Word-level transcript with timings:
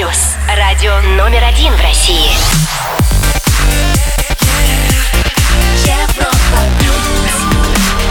плюс. 0.00 0.34
Радио 0.56 0.98
номер 1.14 1.44
один 1.44 1.74
в 1.74 1.80
России. 1.82 2.30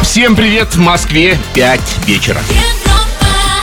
Всем 0.04 0.36
привет, 0.36 0.75
в 0.75 0.79
Москве 0.79 1.39
5 1.55 1.79
вечера. 2.05 2.41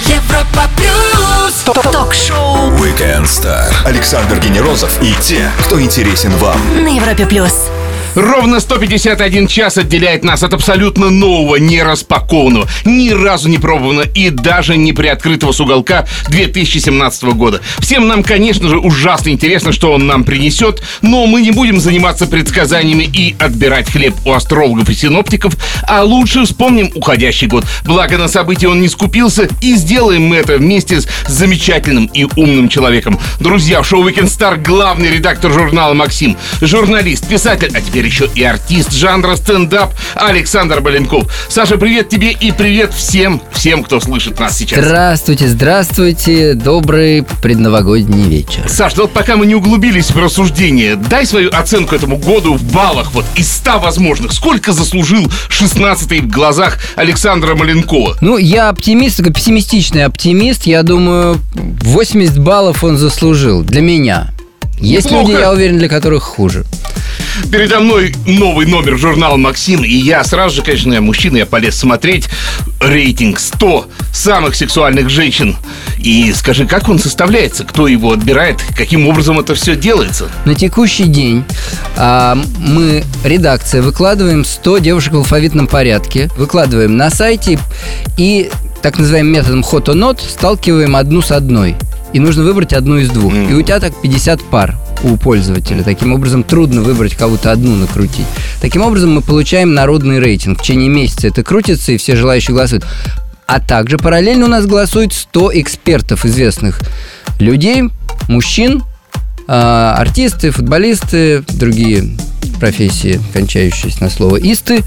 Европа 0.06 0.68
плюс. 0.76 1.54
Ток-шоу 1.92 2.72
Weekend 2.72 3.26
Star. 3.26 3.72
Александр 3.84 4.40
Генерозов 4.40 5.00
и 5.02 5.14
те, 5.20 5.48
кто 5.60 5.80
интересен 5.80 6.32
вам. 6.38 6.82
на 6.82 6.88
Европе 6.88 7.26
плюс. 7.26 7.70
Ровно 8.16 8.60
151 8.60 9.46
час 9.46 9.76
отделяет 9.76 10.24
нас 10.24 10.42
от 10.42 10.54
абсолютно 10.54 11.10
нового, 11.10 11.56
не 11.56 11.82
распакованного, 11.82 12.66
ни 12.86 13.10
разу 13.10 13.50
не 13.50 13.58
пробованного 13.58 14.06
и 14.06 14.30
даже 14.30 14.78
не 14.78 14.94
приоткрытого 14.94 15.52
с 15.52 15.60
уголка 15.60 16.06
2017 16.30 17.24
года. 17.34 17.60
Всем 17.78 18.08
нам, 18.08 18.22
конечно 18.22 18.70
же, 18.70 18.78
ужасно 18.78 19.28
интересно, 19.28 19.70
что 19.70 19.92
он 19.92 20.06
нам 20.06 20.24
принесет, 20.24 20.82
но 21.02 21.26
мы 21.26 21.42
не 21.42 21.50
будем 21.50 21.78
заниматься 21.78 22.26
предсказаниями 22.26 23.04
и 23.04 23.36
отбирать 23.38 23.90
хлеб 23.90 24.14
у 24.24 24.32
астрологов 24.32 24.88
и 24.88 24.94
синоптиков, 24.94 25.54
а 25.86 26.02
лучше 26.02 26.46
вспомним 26.46 26.90
уходящий 26.94 27.48
год. 27.48 27.66
Благо 27.84 28.16
на 28.16 28.28
события 28.28 28.68
он 28.68 28.80
не 28.80 28.88
скупился, 28.88 29.46
и 29.60 29.74
сделаем 29.74 30.22
мы 30.22 30.36
это 30.36 30.56
вместе 30.56 31.02
с 31.02 31.08
замечательным 31.28 32.06
и 32.06 32.24
умным 32.36 32.70
человеком. 32.70 33.20
Друзья, 33.40 33.82
в 33.82 33.86
шоу 33.86 34.08
Weekend 34.08 34.28
Star 34.28 34.56
главный 34.56 35.10
редактор 35.10 35.52
журнала 35.52 35.92
Максим, 35.92 36.38
журналист, 36.62 37.28
писатель, 37.28 37.70
а 37.74 37.82
теперь 37.82 38.05
еще 38.06 38.28
и 38.34 38.42
артист 38.44 38.92
жанра 38.92 39.36
стендап 39.36 39.92
Александр 40.14 40.80
Маленков. 40.80 41.30
Саша, 41.48 41.76
привет 41.76 42.08
тебе 42.08 42.30
и 42.30 42.52
привет 42.52 42.94
всем, 42.94 43.42
всем, 43.52 43.82
кто 43.82 44.00
слышит 44.00 44.38
нас 44.38 44.56
сейчас. 44.56 44.84
Здравствуйте, 44.84 45.48
здравствуйте, 45.48 46.54
добрый 46.54 47.24
предновогодний 47.42 48.28
вечер. 48.28 48.68
Саш, 48.68 48.94
ну 48.96 49.02
вот 49.02 49.12
пока 49.12 49.36
мы 49.36 49.46
не 49.46 49.54
углубились 49.54 50.10
в 50.10 50.18
рассуждение, 50.18 50.96
дай 50.96 51.26
свою 51.26 51.50
оценку 51.50 51.94
этому 51.94 52.16
году 52.16 52.54
в 52.54 52.72
баллах, 52.72 53.12
вот 53.12 53.24
из 53.34 53.50
100 53.52 53.80
возможных. 53.80 54.32
Сколько 54.32 54.72
заслужил 54.72 55.26
16-й 55.50 56.20
в 56.20 56.28
глазах 56.28 56.78
Александра 56.94 57.54
Маленкова? 57.56 58.18
Ну, 58.20 58.38
я 58.38 58.68
оптимист, 58.68 59.22
пессимистичный 59.34 60.04
оптимист. 60.04 60.64
Я 60.64 60.82
думаю, 60.84 61.40
80 61.54 62.38
баллов 62.38 62.84
он 62.84 62.98
заслужил 62.98 63.62
для 63.62 63.80
меня. 63.80 64.30
Есть 64.78 65.06
Неплохо. 65.06 65.30
люди, 65.30 65.40
я 65.40 65.52
уверен, 65.52 65.78
для 65.78 65.88
которых 65.88 66.22
хуже. 66.22 66.64
Передо 67.50 67.80
мной 67.80 68.14
новый 68.26 68.66
номер 68.66 68.98
журнала 68.98 69.36
«Максим», 69.36 69.84
и 69.84 69.90
я 69.90 70.24
сразу 70.24 70.56
же, 70.56 70.62
конечно, 70.62 70.92
я 70.92 71.00
мужчина, 71.00 71.38
я 71.38 71.46
полез 71.46 71.76
смотреть 71.76 72.28
рейтинг 72.80 73.38
100 73.38 73.88
самых 74.12 74.54
сексуальных 74.54 75.10
женщин. 75.10 75.56
И 75.98 76.32
скажи, 76.32 76.66
как 76.66 76.88
он 76.88 76.98
составляется, 76.98 77.64
кто 77.64 77.88
его 77.88 78.12
отбирает, 78.12 78.62
каким 78.76 79.08
образом 79.08 79.38
это 79.38 79.54
все 79.54 79.76
делается? 79.76 80.28
На 80.44 80.54
текущий 80.54 81.04
день 81.04 81.44
а, 81.96 82.38
мы, 82.58 83.04
редакция, 83.24 83.82
выкладываем 83.82 84.44
100 84.44 84.78
девушек 84.78 85.12
в 85.12 85.16
алфавитном 85.16 85.66
порядке, 85.66 86.30
выкладываем 86.36 86.96
на 86.96 87.10
сайте 87.10 87.58
и 88.16 88.50
так 88.82 88.98
называемым 88.98 89.32
методом 89.32 89.62
хот-о-нот 89.62 90.20
сталкиваем 90.20 90.96
одну 90.96 91.22
с 91.22 91.32
одной. 91.32 91.76
И 92.16 92.18
нужно 92.18 92.44
выбрать 92.44 92.72
одну 92.72 92.96
из 92.96 93.10
двух. 93.10 93.34
И 93.34 93.52
у 93.52 93.60
тебя 93.60 93.78
так 93.78 93.92
50 94.00 94.40
пар 94.44 94.74
у 95.02 95.18
пользователя. 95.18 95.82
Таким 95.82 96.14
образом, 96.14 96.44
трудно 96.44 96.80
выбрать 96.80 97.14
кого-то 97.14 97.52
одну 97.52 97.76
накрутить. 97.76 98.24
Таким 98.62 98.80
образом, 98.80 99.12
мы 99.12 99.20
получаем 99.20 99.74
народный 99.74 100.18
рейтинг. 100.18 100.58
В 100.58 100.62
течение 100.62 100.88
месяца 100.88 101.26
это 101.26 101.42
крутится, 101.42 101.92
и 101.92 101.98
все 101.98 102.16
желающие 102.16 102.54
голосуют. 102.56 102.86
А 103.46 103.60
также 103.60 103.98
параллельно 103.98 104.46
у 104.46 104.48
нас 104.48 104.64
голосует 104.64 105.12
100 105.12 105.60
экспертов 105.60 106.24
известных 106.24 106.80
людей, 107.38 107.90
мужчин, 108.28 108.82
а, 109.46 109.94
артисты, 109.98 110.52
футболисты, 110.52 111.44
другие 111.50 112.16
профессии, 112.58 113.20
кончающиеся 113.34 114.02
на 114.02 114.08
слово 114.08 114.36
«исты». 114.36 114.82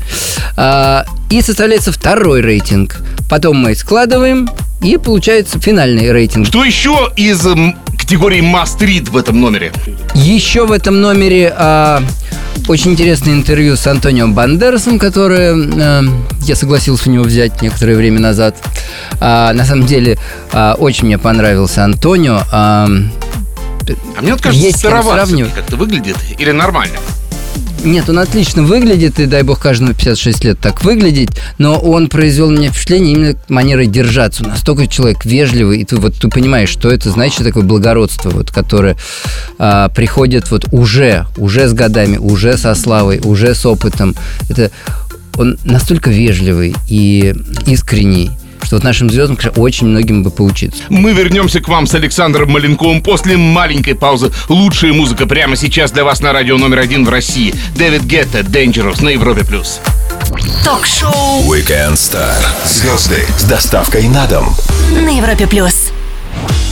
А, 0.58 1.06
И 1.30 1.44
составляется 1.44 1.92
второй 1.92 2.42
рейтинг. 2.42 3.04
Потом 3.30 3.58
мы 3.58 3.76
складываем, 3.76 4.50
и 4.82 4.98
получается 4.98 5.60
финальный 5.60 6.12
рейтинг. 6.12 6.48
Что 6.48 6.64
еще 6.64 7.12
из 7.16 7.42
категории 7.98 8.42
Must 8.42 8.80
Read 8.80 9.10
в 9.12 9.18
этом 9.18 9.40
номере? 9.40 9.72
Еще 10.16 10.66
в 10.66 10.72
этом 10.72 11.02
номере 11.02 11.54
а, 11.56 12.02
очень 12.68 12.92
интересное 12.92 13.34
интервью 13.34 13.76
с 13.76 13.86
Антонио 13.88 14.28
Бандерасом, 14.30 14.98
которое 15.00 15.54
а, 15.56 16.04
я 16.44 16.56
согласился 16.56 17.10
у 17.10 17.14
него 17.14 17.24
взять 17.24 17.62
некоторое 17.62 17.96
время 17.96 18.20
назад. 18.20 18.56
А, 19.20 19.54
на 19.54 19.66
самом 19.66 19.86
деле, 19.86 20.18
а, 20.52 20.76
очень 20.78 21.06
мне 21.06 21.18
понравился 21.18 21.84
Антонио. 21.84 22.42
А, 22.52 22.86
А 22.86 24.22
мне 24.22 24.32
вот 24.34 24.42
кажется, 24.42 24.66
Есть 24.66 24.80
с 24.80 24.82
кем 24.82 24.92
староват 24.92 25.16
сравнивать. 25.26 25.54
как-то 25.54 25.76
выглядит 25.76 26.18
или 26.38 26.52
нормально? 26.52 26.96
Нет, 27.84 28.10
он 28.10 28.20
отлично 28.20 28.64
выглядит, 28.64 29.20
и 29.20 29.26
дай 29.26 29.44
бог 29.44 29.60
каждому 29.60 29.94
56 29.94 30.44
лет 30.44 30.60
так 30.60 30.84
выглядеть, 30.84 31.30
но 31.58 31.80
он 31.80 32.10
произвел 32.10 32.50
меня 32.50 32.72
впечатление 32.72 33.14
именно 33.14 33.36
манерой 33.48 33.88
держаться. 33.88 34.44
Настолько 34.46 34.88
человек 34.88 35.24
вежливый, 35.24 35.80
и 35.80 35.86
ты 35.86 35.96
вот 35.96 36.16
ты 36.16 36.28
понимаешь, 36.28 36.70
что 36.70 36.90
это 36.90 37.10
значит 37.10 37.44
такое 37.44 37.64
благородство, 37.64 38.30
вот, 38.32 38.52
которое 38.52 38.98
а, 39.58 39.90
приходит 39.90 40.52
вот 40.52 40.66
уже, 40.72 41.26
уже 41.38 41.68
с 41.68 41.74
годами, 41.74 42.18
уже 42.18 42.58
со 42.58 42.76
славой, 42.76 43.22
уже 43.24 43.56
с 43.56 43.66
опытом. 43.66 44.16
Это 44.50 44.72
он 45.38 45.58
настолько 45.64 46.10
вежливый 46.10 46.76
и 46.90 47.34
искренний, 47.66 48.32
что 48.66 48.76
вот 48.76 48.84
нашим 48.84 49.10
звездам, 49.10 49.36
конечно, 49.36 49.62
очень 49.62 49.88
многим 49.88 50.24
бы 50.24 50.32
поучиться. 50.32 50.84
Мы 50.90 51.14
вернемся 51.14 51.60
к 51.62 51.68
вам 51.68 51.88
с 51.88 51.96
Александром 51.96 52.52
Маленковым 52.52 53.02
после 53.02 53.38
маленькой 53.38 53.96
паузы. 53.96 54.32
Лучшая 54.48 54.94
музыка 54.94 55.26
прямо 55.26 55.56
сейчас 55.56 55.92
для 55.92 56.04
вас 56.04 56.22
на 56.22 56.34
радио 56.34 56.58
номер 56.58 56.80
один 56.80 57.06
в 57.06 57.10
России. 57.10 57.54
Дэвид 57.76 58.04
Гетта, 58.04 58.40
Dangerous 58.40 59.04
на 59.04 59.10
Европе+. 59.10 59.44
плюс. 59.44 59.80
Ток-шоу 60.64 61.44
Weekend 61.52 61.94
Star. 61.94 62.36
Звезды 62.66 63.26
с 63.38 63.44
доставкой 63.44 64.08
на 64.08 64.28
дом. 64.28 64.56
на 64.92 65.10
Европе 65.10 65.48
плюс. 65.48 65.92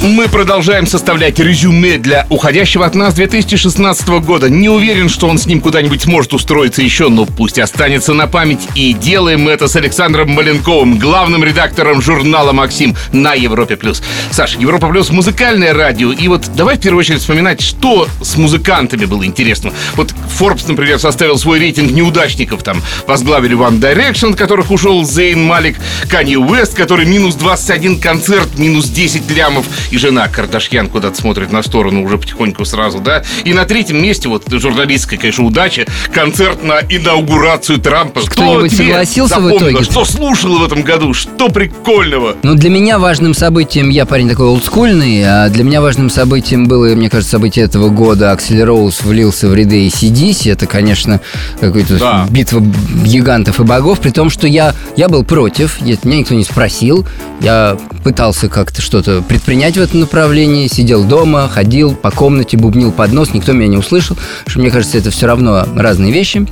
Мы 0.03 0.27
продолжаем 0.27 0.85
составлять 0.85 1.39
резюме 1.39 1.97
для 1.97 2.27
уходящего 2.29 2.85
от 2.85 2.93
нас 2.93 3.15
2016 3.15 4.07
года. 4.21 4.47
Не 4.47 4.69
уверен, 4.69 5.09
что 5.09 5.27
он 5.27 5.39
с 5.39 5.47
ним 5.47 5.59
куда-нибудь 5.59 6.03
сможет 6.03 6.35
устроиться 6.35 6.83
еще, 6.83 7.09
но 7.09 7.25
пусть 7.25 7.57
останется 7.57 8.13
на 8.13 8.27
память. 8.27 8.59
И 8.75 8.93
делаем 8.93 9.41
мы 9.41 9.51
это 9.51 9.67
с 9.67 9.75
Александром 9.75 10.29
Маленковым, 10.29 10.99
главным 10.99 11.43
редактором 11.43 11.99
журнала 11.99 12.51
«Максим» 12.51 12.95
на 13.11 13.33
Европе+. 13.33 13.75
плюс. 13.75 14.03
Саша, 14.29 14.59
Европа 14.59 14.87
Плюс 14.87 15.09
музыкальное 15.09 15.73
радио. 15.73 16.11
И 16.11 16.27
вот 16.27 16.47
давай 16.55 16.77
в 16.77 16.79
первую 16.79 16.99
очередь 16.99 17.21
вспоминать, 17.21 17.61
что 17.61 18.07
с 18.21 18.37
музыкантами 18.37 19.05
было 19.05 19.25
интересно. 19.25 19.73
Вот 19.95 20.13
Forbes, 20.39 20.65
например, 20.67 20.99
составил 20.99 21.39
свой 21.39 21.57
рейтинг 21.57 21.91
неудачников. 21.91 22.61
Там 22.61 22.83
возглавили 23.07 23.57
One 23.57 23.79
Direction, 23.79 24.33
от 24.33 24.37
которых 24.37 24.69
ушел 24.69 25.03
Зейн 25.03 25.43
Малик, 25.43 25.77
Канье 26.07 26.37
Уэст, 26.37 26.75
который 26.75 27.07
минус 27.07 27.33
21 27.33 27.99
концерт, 27.99 28.59
минус 28.59 28.85
10 28.85 29.29
лямов. 29.31 29.65
И 29.91 29.97
жена 29.97 30.27
Кардашьян 30.27 30.87
куда-то 30.87 31.19
смотрит 31.19 31.51
на 31.51 31.63
сторону 31.63 32.03
уже 32.03 32.17
потихоньку 32.17 32.65
сразу, 32.65 32.99
да. 32.99 33.23
И 33.43 33.53
на 33.53 33.65
третьем 33.65 34.01
месте, 34.01 34.29
вот 34.29 34.43
журналистская, 34.49 35.19
конечно, 35.19 35.45
удача, 35.45 35.85
концерт 36.13 36.63
на 36.63 36.79
инаугурацию 36.79 37.79
Трампа. 37.79 38.21
Кто-нибудь 38.21 38.75
согласился 38.75 39.35
в 39.39 39.43
запомнилось? 39.43 39.71
итоге? 39.71 39.83
Что 39.83 40.05
слушал 40.05 40.57
в 40.59 40.63
этом 40.65 40.81
году? 40.83 41.13
Что 41.13 41.49
прикольного? 41.49 42.35
Ну, 42.43 42.55
для 42.55 42.69
меня 42.69 42.99
важным 42.99 43.33
событием, 43.33 43.89
я 43.89 44.05
парень 44.05 44.29
такой 44.29 44.47
олдскульный, 44.47 45.23
а 45.25 45.49
для 45.49 45.63
меня 45.63 45.81
важным 45.81 46.09
событием 46.09 46.67
было, 46.67 46.87
мне 46.95 47.09
кажется, 47.09 47.31
событие 47.31 47.65
этого 47.65 47.89
года. 47.89 48.31
Аксель 48.31 48.63
Роуз 48.63 49.01
влился 49.01 49.47
в 49.47 49.55
ряды 49.55 49.87
ACDC. 49.87 50.51
Это, 50.51 50.65
конечно, 50.65 51.21
какая-то 51.59 51.97
Да. 51.99 52.27
битва 52.29 52.61
гигантов 53.05 53.59
и 53.59 53.63
богов, 53.63 53.99
при 53.99 54.11
том, 54.11 54.29
что 54.29 54.47
я, 54.47 54.73
я 54.95 55.07
был 55.09 55.23
против, 55.23 55.81
меня 55.81 55.97
никто 56.03 56.33
не 56.35 56.43
спросил. 56.43 57.05
Я 57.41 57.77
пытался 58.03 58.49
как-то 58.49 58.81
что-то 58.81 59.21
предпринять 59.21 59.76
в 59.77 59.83
этом 59.83 60.01
направлении, 60.01 60.67
сидел 60.67 61.03
дома, 61.03 61.47
ходил 61.47 61.95
по 61.95 62.11
комнате, 62.11 62.57
бубнил 62.57 62.91
под 62.91 63.13
нос, 63.13 63.33
никто 63.33 63.53
меня 63.53 63.67
не 63.67 63.77
услышал, 63.77 64.17
что 64.45 64.59
мне 64.59 64.71
кажется, 64.71 64.97
это 64.97 65.11
все 65.11 65.27
равно 65.27 65.65
разные 65.75 66.11
вещи. 66.11 66.47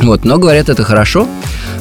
Вот, 0.00 0.24
но 0.24 0.38
говорят, 0.38 0.68
это 0.68 0.82
хорошо. 0.84 1.28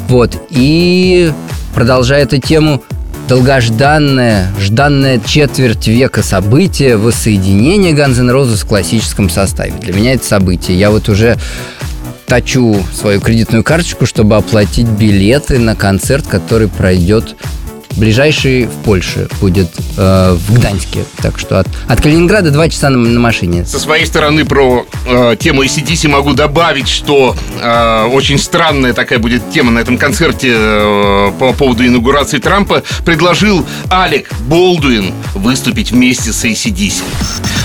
Вот, 0.07 0.35
и 0.49 1.31
продолжая 1.73 2.23
эту 2.23 2.37
тему, 2.37 2.83
долгожданное, 3.27 4.51
жданное 4.59 5.19
четверть 5.25 5.87
века 5.87 6.21
событие 6.21 6.97
воссоединение 6.97 7.93
Guns 7.93 8.19
N' 8.19 8.29
Roses 8.29 8.57
в 8.57 8.65
классическом 8.65 9.29
составе. 9.29 9.73
Для 9.79 9.93
меня 9.93 10.13
это 10.13 10.25
событие. 10.25 10.77
Я 10.77 10.91
вот 10.91 11.07
уже 11.07 11.37
точу 12.27 12.77
свою 12.93 13.19
кредитную 13.19 13.63
карточку, 13.63 14.05
чтобы 14.05 14.35
оплатить 14.35 14.87
билеты 14.87 15.59
на 15.59 15.75
концерт, 15.75 16.27
который 16.27 16.67
пройдет 16.67 17.35
ближайший 17.95 18.65
в 18.65 18.83
Польше 18.83 19.27
будет 19.39 19.69
э, 19.97 20.37
в 20.37 20.53
Гданьске. 20.53 21.05
Так 21.21 21.39
что 21.39 21.59
от, 21.59 21.67
от 21.87 22.01
Калининграда 22.01 22.51
два 22.51 22.69
часа 22.69 22.89
на, 22.89 22.97
на 22.97 23.19
машине. 23.19 23.65
Со 23.65 23.79
своей 23.79 24.05
стороны 24.05 24.45
про 24.45 24.85
э, 25.05 25.35
тему 25.39 25.63
ACDC 25.63 26.07
могу 26.07 26.33
добавить, 26.33 26.87
что 26.87 27.35
э, 27.61 28.09
очень 28.11 28.37
странная 28.37 28.93
такая 28.93 29.19
будет 29.19 29.49
тема 29.51 29.71
на 29.71 29.79
этом 29.79 29.97
концерте 29.97 30.53
э, 30.53 31.31
по 31.39 31.53
поводу 31.53 31.85
инаугурации 31.85 32.39
Трампа. 32.39 32.83
Предложил 33.05 33.65
Алек 33.89 34.31
Болдуин 34.47 35.13
выступить 35.33 35.91
вместе 35.91 36.31
с 36.31 36.43
ACDC. 36.43 37.03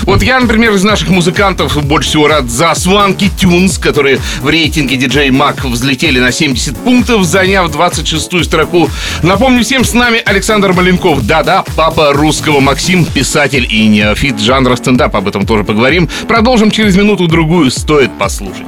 Вот 0.07 0.23
я, 0.23 0.39
например, 0.39 0.73
из 0.73 0.85
наших 0.85 1.09
музыкантов 1.09 1.85
больше 1.85 2.07
всего 2.07 2.29
рад 2.29 2.49
за 2.49 2.67
Swanky 2.67 3.29
Tunes, 3.29 3.77
которые 3.77 4.19
в 4.41 4.47
рейтинге 4.47 4.95
DJ 4.95 5.27
Mac 5.31 5.67
взлетели 5.67 6.19
на 6.19 6.31
70 6.31 6.77
пунктов, 6.77 7.25
заняв 7.25 7.69
26-ю 7.69 8.45
строку. 8.45 8.89
Напомню 9.21 9.65
всем, 9.65 9.83
с 9.83 9.93
нами 9.93 10.21
Александр 10.25 10.71
Маленков. 10.71 11.27
Да-да, 11.27 11.65
папа 11.75 12.13
русского 12.13 12.61
Максим, 12.61 13.03
писатель 13.03 13.67
и 13.69 13.85
неофит 13.85 14.39
жанра 14.39 14.77
стендап. 14.77 15.13
Об 15.13 15.27
этом 15.27 15.45
тоже 15.45 15.65
поговорим. 15.65 16.09
Продолжим 16.29 16.71
через 16.71 16.95
минуту-другую. 16.95 17.69
Стоит 17.69 18.17
послушать. 18.17 18.67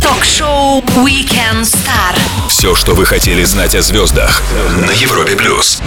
Ток-шоу 0.00 0.82
Weekend 1.04 1.62
Star. 1.62 2.14
Все, 2.48 2.76
что 2.76 2.94
вы 2.94 3.06
хотели 3.06 3.42
знать 3.42 3.74
о 3.74 3.82
звездах 3.82 4.40
на 4.86 4.92
Европе 4.92 5.34
плюс. 5.34 5.82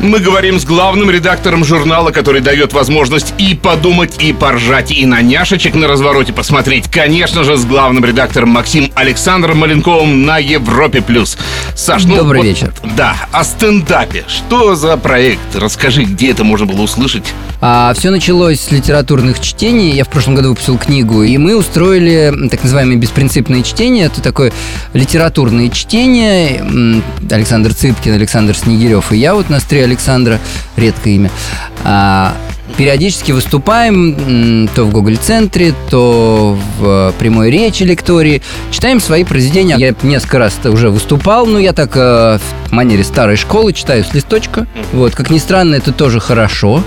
Мы 0.00 0.18
говорим 0.18 0.58
с 0.58 0.64
главным 0.64 1.10
редактором 1.10 1.62
журнала, 1.62 2.10
который 2.10 2.40
дает 2.40 2.72
возможность 2.72 3.34
и 3.36 3.54
подумать, 3.54 4.22
и 4.22 4.32
поржать, 4.32 4.90
и 4.90 5.04
на 5.04 5.20
няшечек 5.20 5.74
на 5.74 5.86
развороте 5.86 6.32
посмотреть. 6.32 6.90
Конечно 6.90 7.44
же, 7.44 7.58
с 7.58 7.66
главным 7.66 8.04
редактором 8.04 8.48
Максим 8.48 8.90
Александром 8.94 9.58
Маленковым 9.58 10.24
на 10.24 10.38
Европе+. 10.38 11.02
плюс. 11.02 11.36
Саш, 11.76 12.04
ну, 12.04 12.16
Добрый 12.16 12.40
вот, 12.40 12.46
вечер. 12.46 12.72
Да, 12.96 13.14
о 13.30 13.44
стендапе. 13.44 14.24
Что 14.26 14.74
за 14.74 14.96
проект? 14.96 15.54
Расскажи, 15.54 16.04
где 16.04 16.30
это 16.30 16.44
можно 16.44 16.64
было 16.64 16.80
услышать? 16.80 17.34
А, 17.60 17.92
все 17.94 18.08
началось 18.10 18.58
с 18.58 18.70
литературных 18.70 19.38
чтений. 19.40 19.90
Я 19.90 20.04
в 20.04 20.08
прошлом 20.08 20.34
году 20.34 20.50
выпустил 20.50 20.78
книгу, 20.78 21.22
и 21.22 21.36
мы 21.36 21.54
устроили 21.54 22.48
так 22.50 22.62
называемые 22.62 22.96
беспринципные 22.96 23.62
чтения. 23.62 24.04
Это 24.04 24.22
такое 24.22 24.50
литературное 24.94 25.68
чтение. 25.68 27.02
Александр 27.30 27.74
Цыпкин, 27.74 28.14
Александр 28.14 28.56
Снегирев 28.56 29.12
и 29.12 29.16
я 29.16 29.34
вот 29.34 29.50
на 29.50 29.60
стре 29.60 29.84
Александра, 29.90 30.40
редкое 30.76 31.14
имя. 31.14 31.30
А, 31.84 32.34
периодически 32.76 33.32
выступаем 33.32 34.68
то 34.74 34.84
в 34.84 34.92
Гоголь-центре, 34.92 35.74
то 35.90 36.56
в 36.78 37.14
прямой 37.18 37.50
речи 37.50 37.82
лектории. 37.82 38.42
Читаем 38.70 39.00
свои 39.00 39.24
произведения. 39.24 39.76
Я 39.76 39.94
несколько 40.02 40.38
раз 40.38 40.58
уже 40.64 40.90
выступал, 40.90 41.46
но 41.46 41.58
я 41.58 41.72
так 41.72 41.96
э, 41.96 42.38
в 42.68 42.72
манере 42.72 43.04
старой 43.04 43.36
школы 43.36 43.72
читаю 43.72 44.04
с 44.04 44.14
листочка. 44.14 44.66
Вот, 44.92 45.14
как 45.14 45.30
ни 45.30 45.38
странно, 45.38 45.74
это 45.74 45.92
тоже 45.92 46.20
хорошо. 46.20 46.82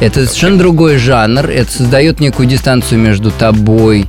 Это 0.00 0.26
совершенно 0.26 0.58
другой 0.58 0.98
жанр. 0.98 1.48
Это 1.48 1.70
создает 1.70 2.20
некую 2.20 2.48
дистанцию 2.48 3.00
между 3.00 3.30
тобой 3.30 4.06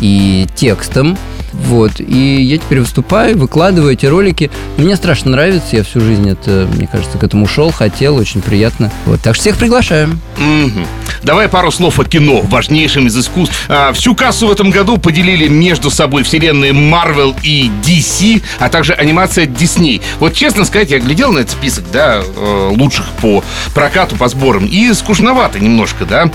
и 0.00 0.46
текстом. 0.54 1.16
Вот. 1.52 2.00
И 2.00 2.42
я 2.42 2.58
теперь 2.58 2.80
выступаю, 2.80 3.36
выкладываю 3.36 3.92
эти 3.92 4.06
ролики. 4.06 4.50
Мне 4.76 4.96
страшно 4.96 5.32
нравится. 5.32 5.76
Я 5.76 5.84
всю 5.84 6.00
жизнь 6.00 6.28
это, 6.28 6.68
мне 6.74 6.86
кажется, 6.86 7.18
к 7.18 7.24
этому 7.24 7.46
шел, 7.46 7.70
хотел, 7.70 8.16
очень 8.16 8.42
приятно. 8.42 8.90
Вот. 9.06 9.20
Так 9.20 9.34
что 9.34 9.42
всех 9.42 9.56
приглашаем. 9.56 10.20
Mm-hmm. 10.38 10.86
Давай 11.22 11.48
пару 11.48 11.70
слов 11.70 11.98
о 11.98 12.04
кино, 12.04 12.40
важнейшем 12.40 13.06
из 13.06 13.18
искусств. 13.18 13.54
А, 13.68 13.92
всю 13.92 14.14
кассу 14.14 14.46
в 14.46 14.52
этом 14.52 14.70
году 14.70 14.96
поделили 14.96 15.48
между 15.48 15.90
собой 15.90 16.22
вселенные 16.22 16.72
Marvel 16.72 17.36
и 17.42 17.70
DC, 17.84 18.42
а 18.58 18.68
также 18.68 18.94
анимация 18.94 19.46
Disney. 19.46 20.00
Вот 20.18 20.34
честно 20.34 20.64
сказать, 20.64 20.90
я 20.90 20.98
глядел 20.98 21.32
на 21.32 21.40
этот 21.40 21.52
список, 21.52 21.84
да, 21.92 22.22
э, 22.22 22.72
лучших 22.74 23.06
по 23.20 23.44
прокату, 23.74 24.16
по 24.16 24.28
сборам, 24.28 24.66
и 24.66 24.92
скучновато 24.94 25.58
немножко, 25.58 26.06
да. 26.06 26.30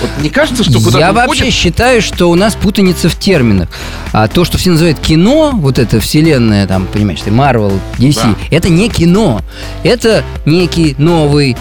Вот 0.00 0.10
не 0.20 0.30
кажется, 0.30 0.64
что 0.64 0.78
куда-то 0.80 0.98
Я 0.98 1.12
вообще 1.12 1.50
считаю, 1.50 2.02
что 2.02 2.28
у 2.30 2.34
нас 2.34 2.54
путаница 2.54 3.08
в 3.08 3.16
терминах. 3.18 3.68
А 4.12 4.26
то, 4.26 4.44
что 4.44 4.53
все 4.58 4.70
называют 4.70 4.98
кино, 4.98 5.52
вот 5.54 5.78
эта 5.78 6.00
вселенная, 6.00 6.66
там, 6.66 6.86
понимаешь, 6.86 7.20
ты 7.20 7.30
Marvel, 7.30 7.78
DC, 7.98 8.22
да. 8.22 8.34
это 8.50 8.68
не 8.68 8.88
кино. 8.88 9.40
Это 9.82 10.24
некий 10.46 10.94
новый 10.98 11.56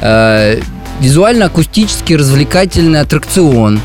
э, 0.00 0.60
визуально-акустический 1.00 2.16
развлекательный 2.16 3.00
аттракцион, 3.00 3.80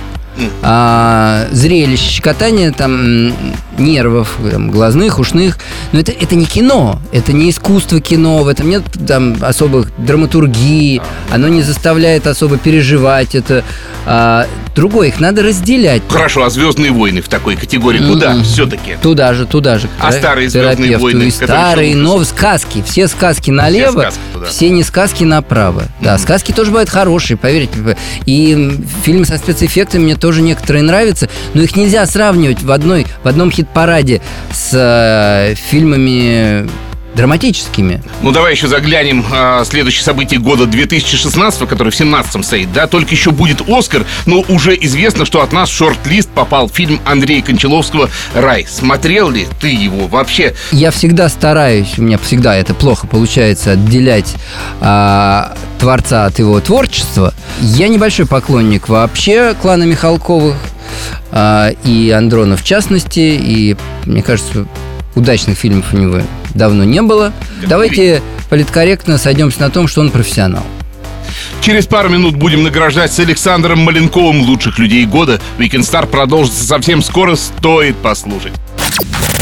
а, 0.61 1.45
зрелище, 1.51 2.09
щекотание 2.09 2.71
там 2.71 3.33
нервов, 3.77 4.37
там, 4.51 4.71
глазных, 4.71 5.19
ушных. 5.19 5.59
Но 5.91 5.99
это, 5.99 6.11
это 6.11 6.35
не 6.35 6.45
кино, 6.45 6.99
это 7.11 7.33
не 7.33 7.49
искусство 7.49 8.01
кино, 8.01 8.43
в 8.43 8.47
этом 8.47 8.69
нет 8.69 8.83
там 9.07 9.37
особых 9.41 9.91
драматургии, 9.97 11.01
оно 11.31 11.47
не 11.47 11.61
заставляет 11.61 12.27
особо 12.27 12.57
переживать 12.57 13.35
это. 13.35 13.63
А, 14.05 14.47
другое, 14.75 15.09
их 15.09 15.19
надо 15.19 15.43
разделять. 15.43 16.01
Хорошо, 16.07 16.43
а 16.43 16.49
Звездные 16.49 16.91
войны 16.91 17.21
в 17.21 17.27
такой 17.27 17.55
категории 17.55 17.99
куда 17.99 18.33
mm-hmm. 18.33 18.43
все-таки? 18.43 18.97
Туда 19.01 19.33
же, 19.33 19.45
туда 19.45 19.77
же. 19.77 19.87
А 19.99 20.11
старые 20.11 20.49
Звездные 20.49 20.97
войны? 20.97 21.23
И 21.23 21.31
старые, 21.31 21.95
но 21.95 22.23
сказки. 22.23 22.83
Все 22.85 23.07
сказки 23.07 23.51
налево, 23.51 24.09
все, 24.09 24.11
сказки 24.11 24.49
все 24.49 24.69
не 24.69 24.83
сказки 24.83 25.23
направо. 25.23 25.81
Mm-hmm. 25.81 26.03
Да, 26.03 26.17
сказки 26.17 26.51
тоже 26.51 26.71
бывают 26.71 26.89
хорошие, 26.89 27.37
поверьте. 27.37 27.97
И 28.25 28.79
фильмы 29.03 29.25
со 29.25 29.37
спецэффектами 29.37 30.03
мне 30.03 30.15
тоже 30.15 30.41
некоторые 30.41 30.83
нравятся, 30.83 31.29
но 31.53 31.61
их 31.61 31.75
нельзя 31.75 32.05
сравнивать 32.05 32.61
в, 32.61 32.71
одной, 32.71 33.07
в 33.23 33.27
одном 33.27 33.51
хит-параде 33.51 34.21
с 34.51 34.69
э, 34.73 35.55
фильмами 35.55 36.69
драматическими. 37.15 38.01
Ну, 38.21 38.31
давай 38.31 38.53
еще 38.53 38.67
заглянем 38.67 39.25
а, 39.31 39.63
следующее 39.65 40.03
событие 40.03 40.39
года 40.39 40.65
2016, 40.65 41.67
который 41.67 41.91
в 41.91 41.99
17-м 41.99 42.43
стоит, 42.43 42.73
да, 42.73 42.87
только 42.87 43.11
еще 43.11 43.31
будет 43.31 43.61
Оскар, 43.67 44.05
но 44.25 44.43
уже 44.47 44.75
известно, 44.75 45.25
что 45.25 45.41
от 45.41 45.51
нас 45.51 45.69
в 45.69 45.73
шорт-лист 45.73 46.29
попал 46.29 46.69
фильм 46.69 46.99
Андрея 47.05 47.41
Кончаловского 47.41 48.09
«Рай». 48.33 48.65
Смотрел 48.69 49.29
ли 49.29 49.47
ты 49.59 49.67
его 49.69 50.07
вообще? 50.07 50.53
Я 50.71 50.91
всегда 50.91 51.29
стараюсь, 51.29 51.97
у 51.97 52.01
меня 52.01 52.17
всегда 52.17 52.55
это 52.55 52.73
плохо 52.73 53.07
получается, 53.07 53.71
отделять 53.71 54.35
а, 54.81 55.55
творца 55.79 56.25
от 56.25 56.39
его 56.39 56.59
творчества. 56.59 57.33
Я 57.59 57.87
небольшой 57.87 58.25
поклонник 58.25 58.89
вообще 58.89 59.53
клана 59.61 59.83
Михалковых, 59.83 60.55
а, 61.31 61.69
и 61.83 62.09
Андрона 62.11 62.57
в 62.57 62.63
частности, 62.63 63.19
и 63.19 63.75
мне 64.05 64.23
кажется, 64.23 64.65
удачных 65.15 65.57
фильмов 65.57 65.93
у 65.93 65.97
него 65.97 66.21
давно 66.53 66.83
не 66.83 67.01
было. 67.01 67.33
Давайте 67.65 68.21
политкорректно 68.49 69.17
сойдемся 69.17 69.61
на 69.61 69.69
том, 69.69 69.87
что 69.87 70.01
он 70.01 70.11
профессионал. 70.11 70.63
Через 71.61 71.87
пару 71.87 72.09
минут 72.09 72.35
будем 72.35 72.63
награждать 72.63 73.13
с 73.13 73.19
Александром 73.19 73.79
Маленковым 73.79 74.41
лучших 74.41 74.79
людей 74.79 75.05
года. 75.05 75.39
Weekend 75.57 75.81
Star 75.81 76.05
продолжится 76.05 76.63
совсем 76.63 77.01
скоро, 77.01 77.35
стоит 77.35 77.95
послушать. 77.97 78.53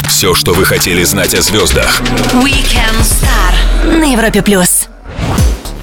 Все, 0.08 0.36
что 0.36 0.54
вы 0.54 0.66
хотели 0.66 1.04
знать 1.04 1.34
о 1.34 1.42
звездах. 1.42 2.02
Weekend 2.34 3.02
Star 3.02 3.98
на 3.98 4.12
Европе 4.12 4.42
плюс. 4.42 4.81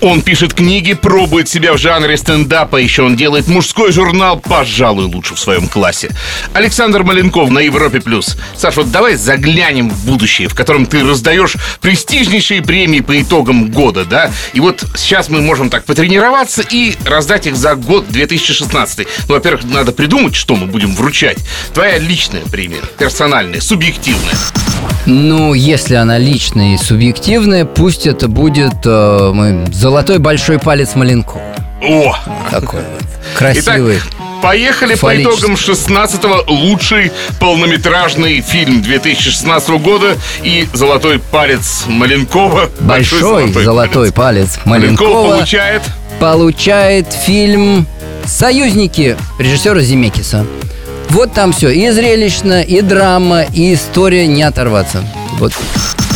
Он 0.01 0.23
пишет 0.23 0.55
книги, 0.55 0.93
пробует 0.95 1.49
себя 1.49 1.73
в 1.73 1.79
жанре 1.79 2.17
стендапа, 2.17 2.77
еще 2.77 3.03
он 3.03 3.17
делает 3.17 3.49
мужской 3.49 3.91
журнал, 3.91 4.39
пожалуй, 4.39 5.07
лучше 5.07 5.35
в 5.35 5.41
своем 5.41 5.67
классе. 5.67 6.11
Александр 6.53 7.03
Маленков 7.03 7.51
на 7.51 7.59
Европе+. 7.59 8.01
плюс. 8.01 8.37
Саш, 8.57 8.77
вот 8.77 8.93
давай 8.93 9.17
заглянем 9.17 9.91
в 9.91 10.07
будущее, 10.07 10.49
в 10.49 10.55
котором 10.55 10.87
ты 10.87 11.05
раздаешь 11.05 11.57
престижнейшие 11.81 12.63
премии 12.63 13.01
по 13.01 13.21
итогам 13.21 13.71
года, 13.71 14.05
да? 14.05 14.31
И 14.53 14.61
вот 14.61 14.85
сейчас 14.95 15.29
мы 15.29 15.41
можем 15.41 15.69
так 15.69 15.85
потренироваться 15.85 16.63
и 16.63 16.95
раздать 17.05 17.47
их 17.47 17.57
за 17.57 17.75
год 17.75 18.09
2016. 18.09 19.07
Ну, 19.29 19.35
во-первых, 19.35 19.65
надо 19.65 19.93
придумать, 19.93 20.37
что 20.37 20.55
мы 20.55 20.67
будем 20.67 20.95
вручать. 20.95 21.39
Твоя 21.75 21.99
личная 21.99 22.43
премия, 22.43 22.83
персональная, 22.99 23.61
субъективная. 23.61 24.35
Ну, 25.07 25.55
если 25.55 25.95
она 25.95 26.19
личная 26.19 26.75
и 26.75 26.79
субъективная, 26.79 27.65
пусть 27.65 28.07
это 28.07 28.29
будет 28.29 28.75
э, 28.85 29.31
мой 29.33 29.67
золотой 29.73 30.19
большой 30.19 30.59
палец 30.59 30.95
Маленкова. 30.95 31.43
О! 31.83 32.17
Такой 32.51 32.81
вот. 32.81 33.09
Красивый. 33.37 33.99
Итак, 33.99 34.19
Поехали 34.43 34.95
по 34.95 35.21
итогам 35.21 35.55
16-го 35.55 36.53
лучший 36.53 37.11
полнометражный 37.41 38.41
фильм 38.41 38.83
2016 38.83 39.69
года 39.71 40.17
и 40.43 40.69
«Золотой 40.73 41.19
палец 41.19 41.85
Маленкова». 41.87 42.71
Большой, 42.81 43.21
золотой, 43.21 43.65
золотой 43.65 44.13
палец, 44.13 44.57
палец 44.57 44.67
Маленкова. 44.67 45.09
Маленков 45.09 45.37
получает... 45.39 45.83
Получает 46.21 47.13
фильм 47.13 47.87
«Союзники» 48.27 49.17
режиссера 49.39 49.81
Земекиса. 49.81 50.47
Вот 51.11 51.33
там 51.33 51.53
все. 51.53 51.71
И 51.71 51.91
зрелищно, 51.91 52.63
и 52.63 52.81
драма, 52.81 53.43
и 53.43 53.75
история 53.75 54.27
не 54.27 54.43
оторваться. 54.43 55.05
Вот. 55.39 55.53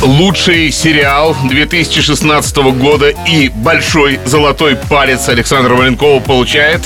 Лучший 0.02 0.72
сериал 0.72 1.36
2016 1.48 2.56
года 2.56 3.08
и 3.08 3.48
большой 3.48 4.18
золотой 4.24 4.76
палец 4.76 5.28
Александра 5.28 5.74
Валенкова 5.74 6.20
получает 6.20 6.80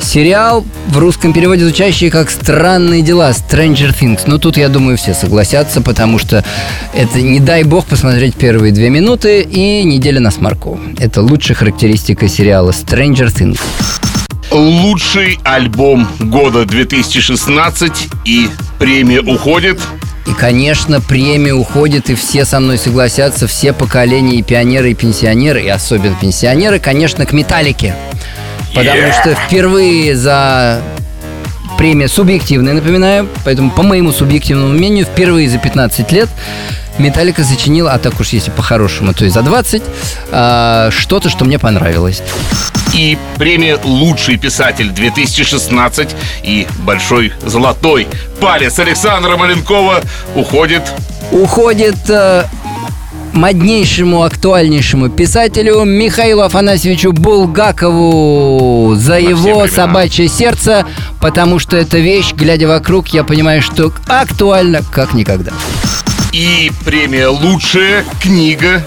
Сериал 0.00 0.64
в 0.88 0.98
русском 0.98 1.32
переводе 1.32 1.64
звучащий 1.64 2.10
как 2.10 2.30
«Странные 2.30 3.02
дела», 3.02 3.30
«Stranger 3.30 3.94
Things». 3.98 4.20
Ну, 4.26 4.38
тут, 4.38 4.56
я 4.56 4.68
думаю, 4.68 4.96
все 4.96 5.14
согласятся, 5.14 5.80
потому 5.80 6.18
что 6.18 6.44
это, 6.94 7.20
не 7.20 7.40
дай 7.40 7.64
бог, 7.64 7.86
посмотреть 7.86 8.34
первые 8.34 8.72
две 8.72 8.90
минуты 8.90 9.40
и 9.40 9.82
неделя 9.84 10.20
на 10.20 10.30
смарку. 10.30 10.78
Это 10.98 11.22
лучшая 11.22 11.56
характеристика 11.56 12.28
сериала 12.28 12.70
«Stranger 12.70 13.26
Things» 13.26 13.58
лучший 14.56 15.38
альбом 15.44 16.08
года 16.18 16.64
2016 16.64 17.92
и 18.24 18.48
премия 18.78 19.20
уходит. 19.20 19.80
И, 20.26 20.32
конечно, 20.32 21.00
премия 21.00 21.54
уходит, 21.54 22.10
и 22.10 22.14
все 22.16 22.44
со 22.44 22.58
мной 22.58 22.78
согласятся, 22.78 23.46
все 23.46 23.72
поколения, 23.72 24.38
и 24.38 24.42
пионеры, 24.42 24.90
и 24.90 24.94
пенсионеры, 24.94 25.62
и 25.62 25.68
особенно 25.68 26.16
пенсионеры, 26.20 26.78
конечно, 26.80 27.24
к 27.26 27.32
«Металлике». 27.32 27.94
Потому 28.74 29.00
Yeah. 29.00 29.20
что 29.20 29.34
впервые 29.34 30.16
за 30.16 30.82
премия 31.78 32.08
субъективная, 32.08 32.74
напоминаю, 32.74 33.28
поэтому 33.44 33.70
по 33.70 33.82
моему 33.82 34.10
субъективному 34.12 34.72
мнению, 34.72 35.04
впервые 35.04 35.48
за 35.48 35.58
15 35.58 36.10
лет 36.10 36.28
Металлика 36.98 37.44
сочинила, 37.44 37.92
а 37.92 37.98
так 37.98 38.18
уж 38.20 38.28
если 38.30 38.50
по-хорошему, 38.50 39.12
то 39.12 39.24
и 39.24 39.28
за 39.28 39.42
20, 39.42 39.82
а, 40.30 40.90
что-то, 40.90 41.28
что 41.28 41.44
мне 41.44 41.58
понравилось. 41.58 42.22
И 42.94 43.18
премия 43.36 43.78
«Лучший 43.84 44.38
писатель 44.38 44.88
2016» 44.88 46.14
и 46.42 46.66
большой 46.78 47.32
золотой 47.44 48.06
палец 48.40 48.78
Александра 48.78 49.36
Маленкова 49.36 50.00
уходит 50.34 50.82
Уходит 51.32 51.96
э, 52.08 52.44
моднейшему, 53.32 54.22
актуальнейшему 54.22 55.10
писателю 55.10 55.84
Михаилу 55.84 56.42
Афанасьевичу 56.42 57.12
Булгакову 57.12 58.94
за 58.94 59.18
его 59.18 59.66
собачье 59.66 60.28
сердце, 60.28 60.86
потому 61.20 61.58
что 61.58 61.76
эта 61.76 61.98
вещь, 61.98 62.32
глядя 62.32 62.68
вокруг, 62.68 63.08
я 63.08 63.24
понимаю, 63.24 63.60
что 63.60 63.92
актуальна 64.06 64.80
как 64.92 65.14
никогда. 65.14 65.52
И 66.36 66.70
премия 66.84 67.28
«Лучшая 67.28 68.04
книга». 68.20 68.82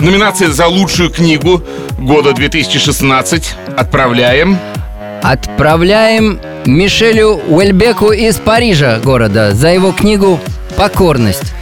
Номинация 0.00 0.48
за 0.48 0.66
лучшую 0.66 1.10
книгу 1.10 1.62
года 1.98 2.32
2016 2.32 3.54
отправляем. 3.76 4.58
Отправляем 5.22 6.40
Мишелю 6.64 7.38
Уэльбеку 7.48 8.12
из 8.12 8.36
Парижа, 8.36 8.98
города, 8.98 9.52
за 9.52 9.68
его 9.68 9.92
книгу 9.92 10.40
«Покорность». 10.78 11.52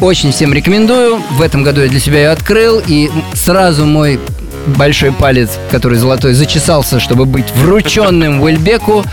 Очень 0.00 0.32
всем 0.32 0.52
рекомендую. 0.52 1.18
В 1.30 1.40
этом 1.40 1.62
году 1.62 1.80
я 1.82 1.88
для 1.88 2.00
себя 2.00 2.22
ее 2.22 2.30
открыл, 2.30 2.82
и 2.84 3.12
сразу 3.34 3.86
мой 3.86 4.18
большой 4.66 5.12
палец, 5.12 5.50
который 5.70 5.98
золотой, 5.98 6.34
зачесался, 6.34 7.00
чтобы 7.00 7.24
быть 7.24 7.50
врученным 7.52 8.40
Уэльбеку. 8.40 9.04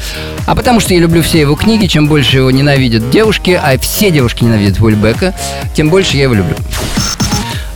А 0.45 0.55
потому 0.55 0.79
что 0.79 0.93
я 0.93 0.99
люблю 0.99 1.21
все 1.21 1.41
его 1.41 1.55
книги, 1.55 1.87
чем 1.87 2.07
больше 2.07 2.37
его 2.37 2.51
ненавидят 2.51 3.09
девушки, 3.09 3.51
а 3.51 3.77
все 3.79 4.11
девушки 4.11 4.43
ненавидят 4.43 4.79
Уэльбека, 4.79 5.33
тем 5.75 5.89
больше 5.89 6.17
я 6.17 6.23
его 6.23 6.33
люблю. 6.33 6.55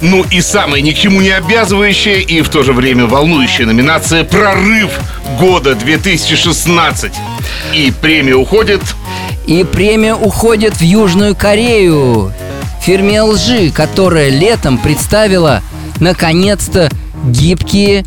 Ну 0.01 0.25
и 0.29 0.41
самая 0.41 0.81
ни 0.81 0.91
к 0.91 0.97
чему 0.97 1.21
не 1.21 1.29
обязывающая 1.29 2.19
и 2.19 2.41
в 2.41 2.49
то 2.49 2.61
же 2.63 2.73
время 2.73 3.05
волнующая 3.05 3.65
номинация 3.65 4.25
«Прорыв 4.25 4.89
года 5.39 5.71
2016». 5.71 7.13
И 7.73 7.93
премия 8.01 8.35
уходит 8.35 8.81
И 9.47 9.63
премия 9.63 10.13
уходит 10.13 10.75
в 10.75 10.81
Южную 10.81 11.35
Корею. 11.35 12.33
Фирме 12.81 13.15
LG, 13.15 13.71
которая 13.71 14.29
летом 14.29 14.77
представила, 14.77 15.61
наконец-то, 16.01 16.89
гибкие 17.23 18.05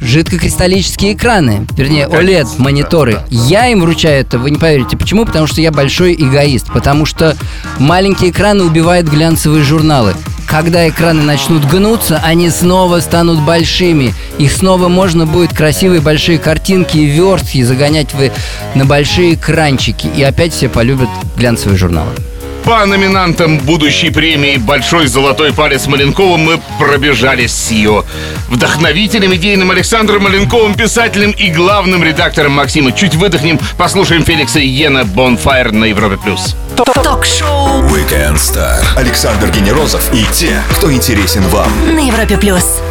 жидкокристаллические 0.00 1.14
экраны, 1.14 1.66
вернее, 1.76 2.06
OLED-мониторы. 2.06 3.20
Я 3.30 3.68
им 3.68 3.80
вручаю 3.80 4.20
это, 4.20 4.38
вы 4.38 4.50
не 4.50 4.58
поверите. 4.58 4.96
Почему? 4.96 5.24
Потому 5.24 5.46
что 5.46 5.60
я 5.60 5.72
большой 5.72 6.14
эгоист. 6.14 6.72
Потому 6.72 7.04
что 7.04 7.36
маленькие 7.78 8.30
экраны 8.30 8.64
убивают 8.64 9.08
глянцевые 9.08 9.64
журналы. 9.64 10.14
Когда 10.46 10.88
экраны 10.88 11.22
начнут 11.22 11.64
гнуться, 11.66 12.20
они 12.24 12.48
снова 12.48 13.00
станут 13.00 13.40
большими. 13.40 14.14
Их 14.38 14.50
снова 14.50 14.88
можно 14.88 15.26
будет 15.26 15.52
красивые 15.52 16.00
большие 16.00 16.38
картинки 16.38 16.96
и 16.96 17.04
верстки 17.04 17.62
загонять 17.62 18.14
вы 18.14 18.32
на 18.74 18.86
большие 18.86 19.34
экранчики. 19.34 20.06
И 20.16 20.22
опять 20.22 20.54
все 20.54 20.68
полюбят 20.68 21.08
глянцевые 21.36 21.76
журналы. 21.76 22.12
По 22.68 22.84
номинантам 22.84 23.56
будущей 23.60 24.10
премии 24.10 24.58
«Большой 24.58 25.06
золотой 25.06 25.54
палец 25.54 25.86
Маленкова» 25.86 26.36
мы 26.36 26.60
пробежались 26.78 27.50
с 27.50 27.70
ее 27.70 28.04
вдохновителем, 28.50 29.34
идейным 29.34 29.70
Александром 29.70 30.24
Маленковым, 30.24 30.74
писателем 30.74 31.30
и 31.30 31.48
главным 31.50 32.04
редактором 32.04 32.52
Максима. 32.52 32.92
Чуть 32.92 33.14
выдохнем, 33.14 33.58
послушаем 33.78 34.22
Феликса 34.22 34.58
Йена 34.58 35.06
«Бонфайр» 35.06 35.72
на 35.72 35.86
Европе+. 35.86 36.18
плюс. 36.18 36.56
Ток-шоу 36.76 37.84
Weekend 37.84 38.34
Star. 38.34 38.84
Александр 38.96 39.48
Генерозов 39.48 40.02
и 40.12 40.26
те, 40.34 40.60
кто 40.72 40.92
интересен 40.92 41.44
вам. 41.48 41.72
на 41.94 42.06
Европе 42.06 42.36
плюс. 42.36 42.82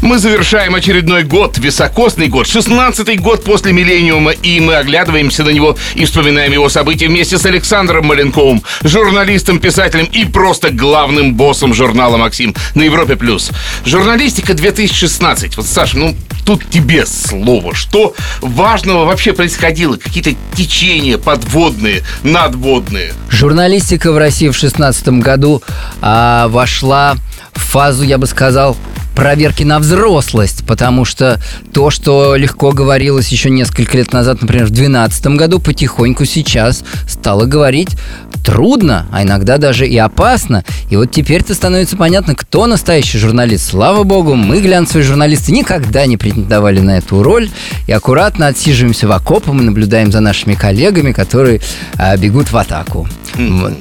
Мы 0.00 0.18
завершаем 0.18 0.76
очередной 0.76 1.24
год, 1.24 1.58
високосный 1.58 2.28
год, 2.28 2.46
16-й 2.46 3.16
год 3.16 3.42
после 3.42 3.72
миллениума, 3.72 4.30
и 4.30 4.60
мы 4.60 4.76
оглядываемся 4.76 5.42
на 5.42 5.50
него 5.50 5.76
и 5.94 6.04
вспоминаем 6.04 6.52
его 6.52 6.68
события 6.68 7.08
вместе 7.08 7.36
с 7.36 7.44
Александром 7.44 8.06
Маленковым, 8.06 8.62
журналистом, 8.84 9.58
писателем 9.58 10.06
и 10.06 10.24
просто 10.24 10.70
главным 10.70 11.34
боссом 11.34 11.74
журнала 11.74 12.16
«Максим» 12.16 12.54
на 12.76 12.82
Европе+. 12.82 13.16
плюс. 13.16 13.50
Журналистика 13.84 14.54
2016. 14.54 15.56
Вот, 15.56 15.66
Саша, 15.66 15.98
ну, 15.98 16.14
тут 16.46 16.64
тебе 16.70 17.04
слово. 17.04 17.74
Что 17.74 18.14
важного 18.40 19.04
вообще 19.04 19.32
происходило? 19.32 19.96
Какие-то 19.96 20.34
течения 20.56 21.18
подводные, 21.18 22.04
надводные? 22.22 23.14
Журналистика 23.30 24.12
в 24.12 24.16
России 24.16 24.48
в 24.48 24.52
2016 24.52 25.08
году 25.20 25.62
а, 26.00 26.46
вошла 26.48 27.16
фазу, 27.58 28.04
я 28.04 28.18
бы 28.18 28.26
сказал, 28.26 28.76
проверки 29.18 29.64
на 29.64 29.80
взрослость, 29.80 30.64
потому 30.64 31.04
что 31.04 31.40
то, 31.72 31.90
что 31.90 32.36
легко 32.36 32.70
говорилось 32.70 33.26
еще 33.30 33.50
несколько 33.50 33.96
лет 33.96 34.12
назад, 34.12 34.40
например, 34.42 34.66
в 34.66 34.70
2012 34.70 35.26
году, 35.36 35.58
потихоньку 35.58 36.24
сейчас 36.24 36.84
стало 37.08 37.44
говорить 37.44 37.96
трудно, 38.44 39.06
а 39.10 39.24
иногда 39.24 39.58
даже 39.58 39.88
и 39.88 39.98
опасно. 39.98 40.64
И 40.88 40.96
вот 40.96 41.10
теперь-то 41.10 41.54
становится 41.54 41.96
понятно, 41.96 42.36
кто 42.36 42.66
настоящий 42.66 43.18
журналист. 43.18 43.68
Слава 43.68 44.04
богу, 44.04 44.36
мы, 44.36 44.60
глянцевые 44.60 45.02
журналисты, 45.02 45.50
никогда 45.50 46.06
не 46.06 46.16
претендовали 46.16 46.78
на 46.78 46.98
эту 46.98 47.20
роль 47.20 47.50
и 47.88 47.92
аккуратно 47.92 48.46
отсиживаемся 48.46 49.08
в 49.08 49.12
окопах 49.12 49.52
и 49.52 49.58
наблюдаем 49.58 50.12
за 50.12 50.20
нашими 50.20 50.54
коллегами, 50.54 51.10
которые 51.10 51.60
а, 51.96 52.16
бегут 52.16 52.52
в 52.52 52.56
атаку. 52.56 53.08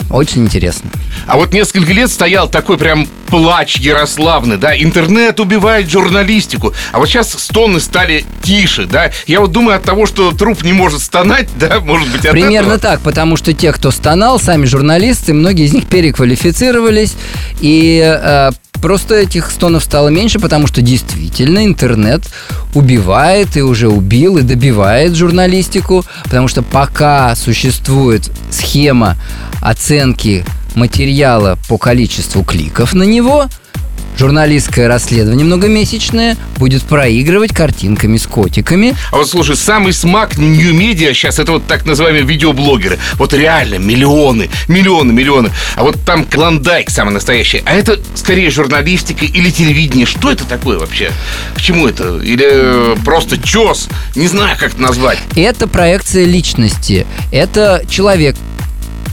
Очень 0.10 0.46
интересно. 0.46 0.90
А 1.26 1.38
вот 1.38 1.54
несколько 1.54 1.92
лет 1.92 2.10
стоял 2.10 2.48
такой 2.50 2.78
прям 2.78 3.08
плач 3.28 3.78
Ярославны, 3.78 4.58
да, 4.58 4.78
интернет 4.78 5.40
убивает 5.40 5.90
журналистику. 5.90 6.74
А 6.92 7.00
вот 7.00 7.08
сейчас 7.10 7.32
стоны 7.34 7.80
стали 7.80 8.24
тише, 8.42 8.86
да. 8.86 9.12
Я 9.26 9.42
вот 9.42 9.52
думаю 9.52 9.78
от 9.78 9.84
того, 9.84 10.06
что 10.06 10.32
труп 10.32 10.64
не 10.64 10.74
может 10.74 11.02
стонать, 11.02 11.50
да, 11.60 11.80
может 11.80 12.08
быть, 12.10 12.22
Примерно 12.22 12.74
этого. 12.74 12.80
так, 12.80 13.02
потому 13.02 13.36
что 13.36 13.54
те, 13.54 13.72
кто 13.74 13.92
стонал, 13.92 14.40
сами 14.40 14.66
журналисты, 14.66 15.34
многие 15.34 15.66
из 15.66 15.74
них 15.74 15.88
переквалифицировались, 15.88 17.16
и 17.60 18.02
э, 18.02 18.52
просто 18.82 19.16
этих 19.16 19.52
стонов 19.52 19.84
стало 19.84 20.10
меньше, 20.10 20.40
потому 20.40 20.68
что 20.68 20.82
действительно 20.82 21.66
интернет 21.66 22.24
убивает 22.74 23.58
и 23.58 23.62
уже 23.62 23.90
убил 23.90 24.38
и 24.38 24.42
добивает 24.42 25.16
журналистику, 25.16 26.06
потому 26.24 26.48
что 26.48 26.62
пока 26.62 27.36
существует 27.36 28.30
схема 28.52 29.18
оценки 29.62 30.46
материала 30.76 31.58
по 31.68 31.78
количеству 31.78 32.44
кликов 32.44 32.94
на 32.94 33.04
него, 33.04 33.48
журналистское 34.18 34.88
расследование 34.88 35.46
многомесячное 35.46 36.38
будет 36.58 36.84
проигрывать 36.84 37.54
картинками 37.54 38.18
с 38.18 38.26
котиками, 38.26 38.96
А 39.12 39.18
вот 39.18 39.30
слушай, 39.30 39.56
самый 39.56 39.94
смак 39.94 40.38
нью-медиа 40.38 41.14
сейчас 41.14 41.40
это 41.40 41.54
вот 41.54 41.68
так 41.68 41.86
называемые 41.86 42.24
видеоблогеры. 42.24 42.98
Вот 43.16 43.34
реально 43.34 43.76
миллионы, 43.76 44.50
миллионы, 44.68 45.14
миллионы. 45.14 45.52
А 45.76 45.84
вот 45.84 45.98
там 46.06 46.26
клондайк 46.26 46.90
самый 46.90 47.14
настоящий. 47.14 47.62
А 47.66 47.74
это 47.74 48.00
скорее 48.16 48.50
журналистика 48.50 49.26
или 49.26 49.50
телевидение. 49.50 50.06
Что 50.06 50.32
это 50.32 50.46
такое 50.46 50.80
вообще? 50.80 51.12
К 51.56 51.62
чему 51.62 51.88
это? 51.88 52.18
Или 52.18 52.48
э, 52.48 52.96
просто 53.06 53.38
чес? 53.42 53.88
Не 54.16 54.28
знаю, 54.28 54.58
как 54.60 54.74
это 54.74 54.82
назвать. 54.82 55.20
Это 55.36 55.68
проекция 55.68 56.26
личности. 56.26 57.06
Это 57.32 57.84
человек, 57.90 58.36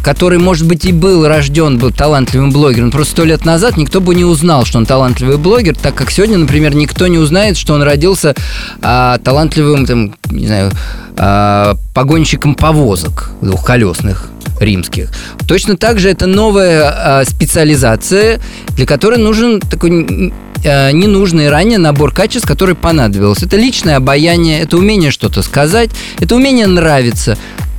который, 0.02 0.38
может 0.38 0.66
быть, 0.66 0.84
и 0.84 0.92
был 0.92 1.26
рожден 1.26 1.78
был 1.78 1.90
талантливым 1.90 2.50
блогером. 2.50 2.90
Просто 2.90 3.12
сто 3.12 3.24
лет 3.24 3.44
назад 3.44 3.76
никто 3.76 4.00
бы 4.00 4.14
не 4.14 4.24
узнал, 4.24 4.64
что 4.64 4.78
он 4.78 4.86
талантливый 4.86 5.38
блогер, 5.38 5.76
так 5.76 5.94
как 5.94 6.10
сегодня, 6.10 6.38
например, 6.38 6.74
никто 6.74 7.06
не 7.06 7.18
узнает, 7.18 7.56
что 7.56 7.74
он 7.74 7.82
родился 7.82 8.34
а, 8.82 9.18
талантливым, 9.18 9.86
там, 9.86 10.14
не 10.30 10.46
знаю, 10.46 10.72
а, 11.16 11.76
погонщиком 11.94 12.54
повозок 12.54 13.30
двухколесных 13.40 14.30
римских. 14.60 15.10
Точно 15.46 15.76
так 15.76 15.98
же 15.98 16.10
это 16.10 16.26
новая 16.26 16.82
а, 16.84 17.24
специализация, 17.24 18.40
для 18.76 18.86
которой 18.86 19.18
нужен 19.18 19.60
такой 19.60 20.32
э, 20.64 20.92
ненужный 20.92 21.50
ранее 21.50 21.78
набор 21.78 22.12
качеств, 22.12 22.48
который 22.48 22.74
понадобился. 22.74 23.46
Это 23.46 23.56
личное 23.56 23.96
обаяние, 23.96 24.60
это 24.60 24.76
умение 24.76 25.10
что-то 25.10 25.42
сказать, 25.42 25.90
это 26.18 26.34
умение 26.34 26.66
нравиться. 26.66 27.36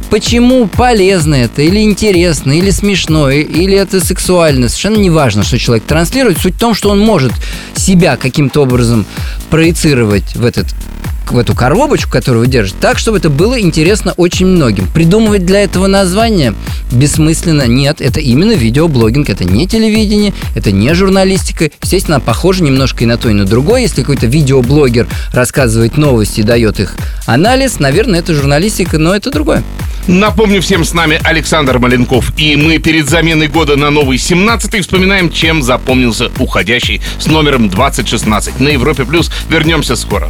Почему 0.10 0.68
полезно 0.68 1.36
это, 1.36 1.62
или 1.62 1.82
интересно, 1.82 2.52
или 2.52 2.70
смешно, 2.70 3.30
или 3.30 3.76
это 3.76 4.00
сексуально, 4.00 4.70
совершенно 4.70 4.98
не 4.98 5.10
важно, 5.10 5.44
что 5.44 5.58
человек 5.58 5.86
транслирует. 5.86 6.38
Суть 6.38 6.56
в 6.56 6.60
том, 6.60 6.74
что 6.74 6.90
он 6.90 7.00
может 7.00 7.34
себя 7.76 8.16
каким-то 8.16 8.62
образом 8.62 9.06
проецировать 9.50 10.36
в 10.36 10.46
этот 10.46 10.68
в 11.32 11.38
эту 11.38 11.53
коробочку, 11.53 12.12
которую 12.12 12.46
вы 12.46 12.48
держите, 12.48 12.77
так, 12.79 12.98
чтобы 12.98 13.17
это 13.17 13.29
было 13.29 13.60
интересно 13.60 14.13
очень 14.17 14.46
многим. 14.46 14.88
Придумывать 14.88 15.46
для 15.46 15.62
этого 15.62 15.88
название 15.88 16.53
бессмысленно. 16.91 17.67
Нет, 17.67 18.01
это 18.01 18.20
именно 18.20 18.53
видеоблогинг, 18.53 19.29
это 19.29 19.44
не 19.44 19.67
телевидение, 19.67 20.34
это 20.55 20.72
не 20.72 20.94
журналистика. 20.94 21.70
Естественно, 21.82 22.20
похоже 22.20 22.63
немножко 22.63 23.03
и 23.03 23.08
на 23.08 23.17
то, 23.17 23.29
и 23.29 23.34
на 23.34 23.46
другое. 23.46 23.82
Если 23.82 24.01
какой-то 24.01 24.27
видеоблогер 24.27 25.08
рассказывает 25.32 25.98
новости 25.98 26.41
и 26.41 26.44
дает 26.44 26.79
их 26.79 26.96
анализ, 27.25 27.79
наверное, 27.79 28.20
это 28.20 28.34
журналистика, 28.34 28.98
но 28.98 29.15
это 29.15 29.32
другое. 29.32 29.63
Напомню 30.08 30.62
всем, 30.62 30.86
с 30.86 30.94
нами 30.94 31.20
Александр 31.24 31.79
Маленков. 31.79 32.32
И 32.38 32.55
мы 32.55 32.77
перед 32.77 33.10
заменой 33.10 33.48
года 33.48 33.75
на 33.75 33.89
новый 33.89 34.17
17-й 34.17 34.82
вспоминаем, 34.82 35.32
чем 35.32 35.63
запомнился 35.63 36.29
уходящий 36.38 37.01
с 37.17 37.25
номером 37.25 37.70
2016. 37.70 38.60
На 38.60 38.70
Европе 38.70 39.05
Плюс 39.05 39.32
вернемся 39.50 39.96
скоро. 39.96 40.29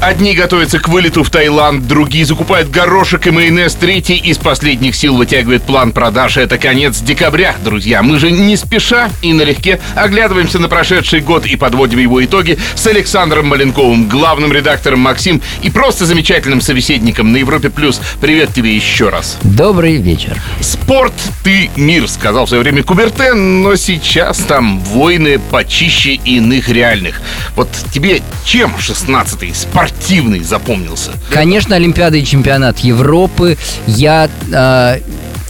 Одни 0.00 0.32
готовятся 0.32 0.78
к 0.78 0.88
вылету 0.88 1.24
в 1.24 1.30
Таиланд, 1.30 1.88
другие 1.88 2.24
закупают 2.24 2.70
горошек 2.70 3.26
и 3.26 3.32
майонез, 3.32 3.74
третий 3.74 4.14
из 4.14 4.38
последних 4.38 4.94
сил 4.94 5.16
вытягивает 5.16 5.64
план 5.64 5.90
продаж. 5.90 6.36
Это 6.36 6.56
конец 6.56 7.00
декабря, 7.00 7.56
друзья. 7.64 8.00
Мы 8.04 8.20
же 8.20 8.30
не 8.30 8.56
спеша 8.56 9.10
и 9.22 9.32
налегке 9.32 9.80
оглядываемся 9.96 10.60
на 10.60 10.68
прошедший 10.68 11.18
год 11.18 11.46
и 11.46 11.56
подводим 11.56 11.98
его 11.98 12.24
итоги 12.24 12.58
с 12.76 12.86
Александром 12.86 13.48
Маленковым, 13.48 14.08
главным 14.08 14.52
редактором 14.52 15.00
Максим 15.00 15.42
и 15.62 15.70
просто 15.70 16.06
замечательным 16.06 16.60
собеседником 16.60 17.32
на 17.32 17.38
Европе+. 17.38 17.68
плюс. 17.68 18.00
Привет 18.20 18.54
тебе 18.54 18.76
еще 18.76 19.08
раз. 19.08 19.36
Добрый 19.42 19.96
вечер. 19.96 20.40
Спорт 20.60 21.14
ты 21.42 21.70
мир, 21.74 22.08
сказал 22.08 22.46
в 22.46 22.48
свое 22.50 22.62
время 22.62 22.84
Кубертен, 22.84 23.62
но 23.62 23.74
сейчас 23.74 24.38
там 24.38 24.78
войны 24.78 25.40
почище 25.50 26.12
иных 26.12 26.68
реальных. 26.68 27.20
Вот 27.56 27.68
тебе 27.92 28.22
чем 28.44 28.76
16-й 28.78 29.52
спортивный 29.88 30.40
запомнился? 30.40 31.12
Конечно, 31.30 31.76
Олимпиада 31.76 32.16
и 32.16 32.24
чемпионат 32.24 32.78
Европы. 32.80 33.56
Я 33.86 34.28
э, 34.52 35.00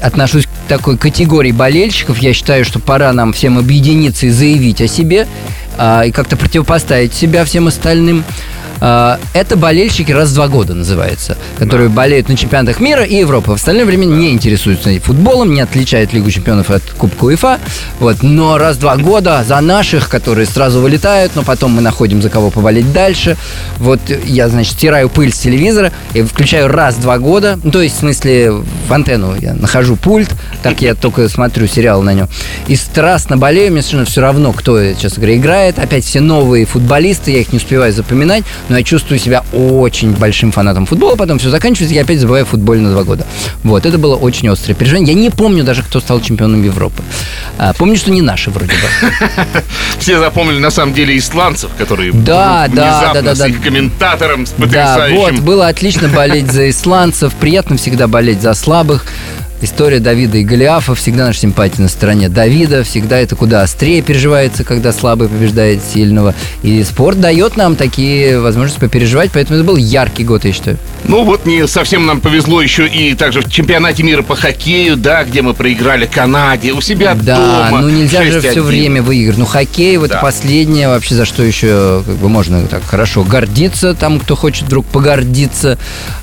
отношусь 0.00 0.46
к 0.46 0.68
такой 0.68 0.96
категории 0.96 1.52
болельщиков. 1.52 2.18
Я 2.18 2.32
считаю, 2.32 2.64
что 2.64 2.78
пора 2.78 3.12
нам 3.12 3.32
всем 3.32 3.58
объединиться 3.58 4.26
и 4.26 4.30
заявить 4.30 4.80
о 4.80 4.88
себе 4.88 5.26
э, 5.78 6.08
и 6.08 6.12
как-то 6.12 6.36
противопоставить 6.36 7.14
себя 7.14 7.44
всем 7.44 7.68
остальным. 7.68 8.24
Э, 8.80 9.16
это 9.32 9.56
болельщики 9.56 10.12
раз 10.12 10.30
в 10.30 10.34
два 10.34 10.48
года 10.48 10.74
называется, 10.74 11.36
которые 11.58 11.88
болеют 11.88 12.28
на 12.28 12.36
чемпионатах 12.36 12.80
мира 12.80 13.04
и 13.04 13.16
Европы. 13.16 13.50
В 13.50 13.54
остальное 13.54 13.84
время 13.84 14.04
не 14.04 14.32
интересуются 14.32 14.88
футболом, 15.00 15.52
не 15.52 15.60
отличают 15.60 16.12
Лигу 16.12 16.30
чемпионов 16.30 16.70
от 16.70 16.82
Кубка 16.82 17.24
УЕФА. 17.24 17.58
Вот. 18.00 18.22
Но 18.22 18.58
раз 18.58 18.76
в 18.76 18.80
два 18.80 18.96
года 18.96 19.44
за 19.46 19.60
наших, 19.60 20.08
которые 20.08 20.46
сразу 20.46 20.80
вылетают, 20.80 21.32
но 21.34 21.42
потом 21.42 21.72
мы 21.72 21.82
находим 21.82 22.22
за 22.22 22.30
кого 22.30 22.50
поболеть 22.50 22.92
дальше. 22.92 23.36
Вот 23.78 24.00
я, 24.24 24.48
значит, 24.48 24.74
стираю 24.74 25.08
пыль 25.08 25.32
с 25.32 25.38
телевизора 25.38 25.92
и 26.14 26.22
включаю 26.22 26.68
раз 26.68 26.96
в 26.96 27.02
два 27.02 27.18
года. 27.18 27.58
Ну, 27.62 27.70
то 27.70 27.80
есть, 27.80 27.96
в 27.96 27.98
смысле, 28.00 28.52
в 28.52 28.92
антенну 28.92 29.34
я 29.40 29.54
нахожу 29.54 29.96
пульт, 29.96 30.30
так 30.62 30.80
я 30.82 30.94
только 30.94 31.28
смотрю 31.28 31.66
сериал 31.66 32.02
на 32.02 32.14
нем. 32.14 32.28
И 32.66 32.76
страстно 32.76 33.36
болею, 33.36 33.72
мне 33.72 33.82
совершенно 33.82 34.04
все 34.04 34.20
равно, 34.20 34.52
кто, 34.52 34.92
честно 34.94 35.22
говоря, 35.22 35.36
играет. 35.36 35.78
Опять 35.78 36.04
все 36.04 36.20
новые 36.20 36.64
футболисты, 36.66 37.32
я 37.32 37.40
их 37.40 37.52
не 37.52 37.58
успеваю 37.58 37.92
запоминать 37.92 38.44
но 38.68 38.78
я 38.78 38.84
чувствую 38.84 39.18
себя 39.18 39.44
очень 39.52 40.12
большим 40.12 40.52
фанатом 40.52 40.86
футбола, 40.86 41.16
потом 41.16 41.38
все 41.38 41.50
заканчивается, 41.50 41.94
я 41.94 42.02
опять 42.02 42.20
забываю 42.20 42.46
футболе 42.46 42.80
на 42.80 42.90
два 42.92 43.04
года. 43.04 43.26
Вот, 43.62 43.86
это 43.86 43.98
было 43.98 44.16
очень 44.16 44.48
острое 44.48 44.74
переживание. 44.74 45.14
Я 45.14 45.20
не 45.20 45.30
помню 45.30 45.64
даже, 45.64 45.82
кто 45.82 46.00
стал 46.00 46.20
чемпионом 46.20 46.62
Европы. 46.62 47.02
А, 47.58 47.72
помню, 47.72 47.96
что 47.96 48.10
не 48.10 48.22
наши 48.22 48.50
вроде 48.50 48.72
бы. 48.72 49.12
Все 49.98 50.18
запомнили 50.18 50.58
на 50.58 50.70
самом 50.70 50.94
деле 50.94 51.16
исландцев, 51.16 51.70
которые 51.76 52.12
да, 52.12 52.68
да, 52.68 53.12
да, 53.12 53.22
да, 53.22 53.34
с 53.34 53.38
да. 53.38 53.48
их 53.48 53.62
комментатором, 53.62 54.46
с 54.46 54.50
Да, 54.50 54.64
потрясающим. 54.64 55.16
вот, 55.16 55.34
было 55.40 55.68
отлично 55.68 56.08
болеть 56.08 56.50
за 56.50 56.70
исландцев, 56.70 57.34
приятно 57.34 57.76
всегда 57.76 58.06
болеть 58.08 58.42
за 58.42 58.54
слабых. 58.54 59.06
История 59.60 59.98
Давида 59.98 60.38
и 60.38 60.44
Голиафа 60.44 60.94
всегда 60.94 61.26
наша 61.26 61.40
симпатия 61.40 61.82
на 61.82 61.88
стороне 61.88 62.28
Давида, 62.28 62.84
всегда 62.84 63.18
это 63.18 63.34
куда 63.34 63.62
острее 63.62 64.02
переживается, 64.02 64.62
когда 64.62 64.92
слабый 64.92 65.28
побеждает 65.28 65.80
сильного. 65.82 66.34
И 66.62 66.84
спорт 66.84 67.20
дает 67.20 67.56
нам 67.56 67.74
такие 67.74 68.38
возможности 68.38 68.78
попереживать, 68.78 69.30
поэтому 69.32 69.58
это 69.58 69.66
был 69.66 69.76
яркий 69.76 70.22
год, 70.22 70.44
я 70.44 70.52
считаю. 70.52 70.78
Ну 71.04 71.24
вот 71.24 71.44
не 71.44 71.66
совсем 71.66 72.06
нам 72.06 72.20
повезло 72.20 72.62
еще 72.62 72.86
и 72.86 73.14
также 73.14 73.40
в 73.40 73.50
чемпионате 73.50 74.04
мира 74.04 74.22
по 74.22 74.36
хоккею, 74.36 74.96
да, 74.96 75.24
где 75.24 75.42
мы 75.42 75.54
проиграли 75.54 76.06
Канаде, 76.06 76.72
у 76.72 76.80
себя 76.80 77.14
Да, 77.14 77.68
дома. 77.70 77.80
ну 77.82 77.88
нельзя 77.88 78.22
же 78.24 78.38
6:1. 78.38 78.50
все 78.52 78.62
время 78.62 79.02
выигрывать. 79.02 79.38
Ну, 79.38 79.46
хоккей, 79.46 79.96
вот 79.96 80.10
Да. 80.10 80.20
последнее 80.20 80.86
вообще, 80.88 81.16
за 81.16 81.24
что 81.24 81.42
еще 81.42 82.02
как 82.06 82.14
бы 82.16 82.28
можно 82.28 82.64
так 82.68 82.84
хорошо 82.84 83.24
гордиться, 83.24 83.94
там, 83.94 84.20
кто 84.20 84.36
хочет 84.36 84.64
вдруг 84.66 84.86
погордиться. 84.86 85.78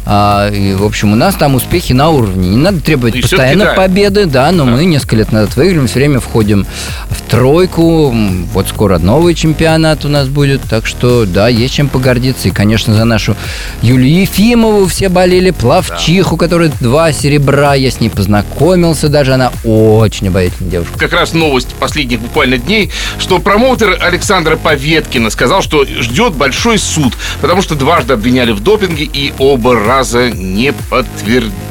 А, 0.06 0.50
и, 0.50 0.74
в 0.74 0.84
общем, 0.86 1.12
у 1.12 1.15
нас 1.15 1.36
там 1.36 1.56
успехи 1.56 1.91
на 1.93 2.10
уровне. 2.10 2.50
Не 2.50 2.58
надо 2.58 2.80
требовать 2.80 3.25
постоянно 3.30 3.66
да. 3.66 3.74
победы, 3.74 4.26
да, 4.26 4.52
но 4.52 4.66
мы 4.66 4.86
несколько 4.86 5.16
лет 5.18 5.32
назад 5.32 5.56
выиграли, 5.56 5.88
все 5.88 6.00
время 6.00 6.20
входим 6.20 6.66
в 7.10 7.22
тройку. 7.30 8.14
Вот 8.54 8.68
скоро 8.68 8.98
новый 8.98 9.34
чемпионат 9.34 10.06
у 10.06 10.10
нас 10.10 10.28
будет, 10.28 10.62
так 10.62 10.86
что, 10.86 11.26
да, 11.26 11.48
есть 11.48 11.74
чем 11.74 11.90
погордиться. 11.90 12.48
И, 12.48 12.52
конечно, 12.52 12.94
за 12.94 13.06
нашу 13.06 13.36
Юлию 13.82 14.22
Ефимову 14.22 14.86
все 14.88 15.10
болели, 15.10 15.52
Плавчиху, 15.52 16.38
которая 16.38 16.72
два 16.80 17.12
серебра, 17.12 17.76
я 17.76 17.92
с 17.92 18.00
ней 18.00 18.10
познакомился 18.10 19.10
даже, 19.10 19.34
она 19.34 19.52
очень 19.64 20.28
обаятельная 20.28 20.72
девушка. 20.72 20.98
как 20.98 21.14
раз 21.14 21.34
новость 21.34 21.70
последних 21.80 22.20
буквально 22.20 22.58
дней, 22.58 22.92
что 23.20 23.40
промоутер 23.40 23.98
Александра 24.02 24.56
Поветкина 24.56 25.30
сказал, 25.30 25.62
что 25.62 25.86
ждет 25.86 26.34
большой 26.34 26.78
суд, 26.78 27.14
потому 27.42 27.62
что 27.62 27.76
дважды 27.76 28.14
обвиняли 28.14 28.52
в 28.52 28.62
допинге 28.62 29.06
и 29.06 29.34
оба 29.40 29.80
раза 29.80 30.30
не 30.32 30.74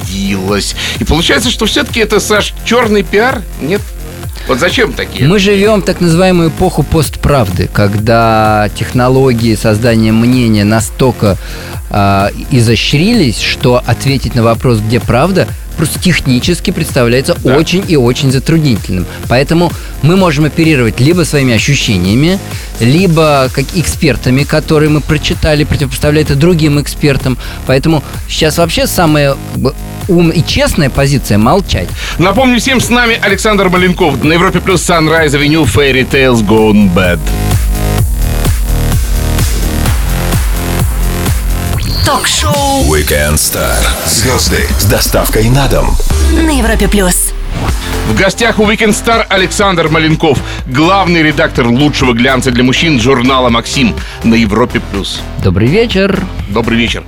подтвердилось. 0.05 0.75
И 0.99 1.05
получается, 1.05 1.51
что 1.51 1.67
все-таки 1.67 2.01
это, 2.01 2.21
Саш, 2.21 2.55
черный 2.65 3.03
пиар? 3.03 3.43
Нет? 3.61 3.81
Вот 4.47 4.59
зачем 4.59 4.93
такие? 4.93 5.27
Мы 5.27 5.39
живем 5.39 5.81
в 5.81 5.85
так 5.85 6.01
называемую 6.01 6.51
эпоху 6.51 6.83
постправды, 6.83 7.69
когда 7.73 8.69
технологии 8.79 9.55
создания 9.55 10.13
мнения 10.13 10.65
настолько 10.65 11.39
а, 11.89 12.31
изощрились, 12.51 13.41
что 13.41 13.83
ответить 13.87 14.35
на 14.35 14.43
вопрос, 14.43 14.81
где 14.81 15.01
правда, 15.01 15.49
просто 15.79 15.99
технически 15.99 16.73
представляется 16.73 17.37
Да. 17.43 17.57
очень 17.57 17.85
и 17.89 17.97
очень 17.97 18.31
затруднительным. 18.31 19.07
Поэтому 19.29 19.73
мы 20.03 20.17
можем 20.17 20.45
оперировать 20.45 21.01
либо 21.01 21.23
своими 21.23 21.55
ощущениями, 21.55 22.39
либо 22.81 23.49
как 23.53 23.65
экспертами, 23.75 24.45
которые 24.45 24.91
мы 24.91 25.01
прочитали, 25.01 25.65
противопоставляя 25.65 26.25
это 26.25 26.35
другим 26.37 26.81
экспертам. 26.81 27.39
Поэтому 27.67 28.05
сейчас 28.29 28.59
вообще 28.59 28.87
бы, 29.57 29.75
ум 30.09 30.31
и 30.31 30.43
честная 30.45 30.91
позиция 30.91 31.39
молчать. 31.39 31.89
Напомню 32.19 32.59
всем, 32.61 32.81
с 32.81 32.89
нами 32.89 33.19
Александр 33.23 33.69
Маленков 33.69 34.23
на 34.23 34.33
Европе 34.33 34.61
плюс 34.61 34.89
Sunrise 34.89 35.31
Avenue 35.31 35.65
Fairy 35.65 36.09
Tales 36.09 36.45
Gone 36.45 36.93
Bad. 36.95 37.19
Ток-шоу 42.05 42.85
Weekend 42.93 43.35
Star. 43.35 43.79
Звезды 44.07 44.67
с 44.79 44.85
доставкой 44.85 45.49
на 45.49 45.67
дом. 45.69 45.97
на 46.33 46.51
Европе 46.51 46.87
плюс. 46.89 47.33
В 48.11 48.15
гостях 48.15 48.59
у 48.59 48.71
Weekend 48.71 48.91
Star 48.91 49.25
Александр 49.29 49.89
Маленков, 49.89 50.39
главный 50.67 51.23
редактор 51.23 51.67
лучшего 51.67 52.13
глянца 52.13 52.51
для 52.51 52.63
мужчин 52.63 53.01
журнала 53.01 53.49
«Максим» 53.49 53.95
на 54.23 54.35
Европе+. 54.35 54.81
плюс. 54.93 55.23
Добрый 55.43 55.69
вечер. 55.69 56.23
Добрый 56.51 56.79
вечер. 56.79 57.03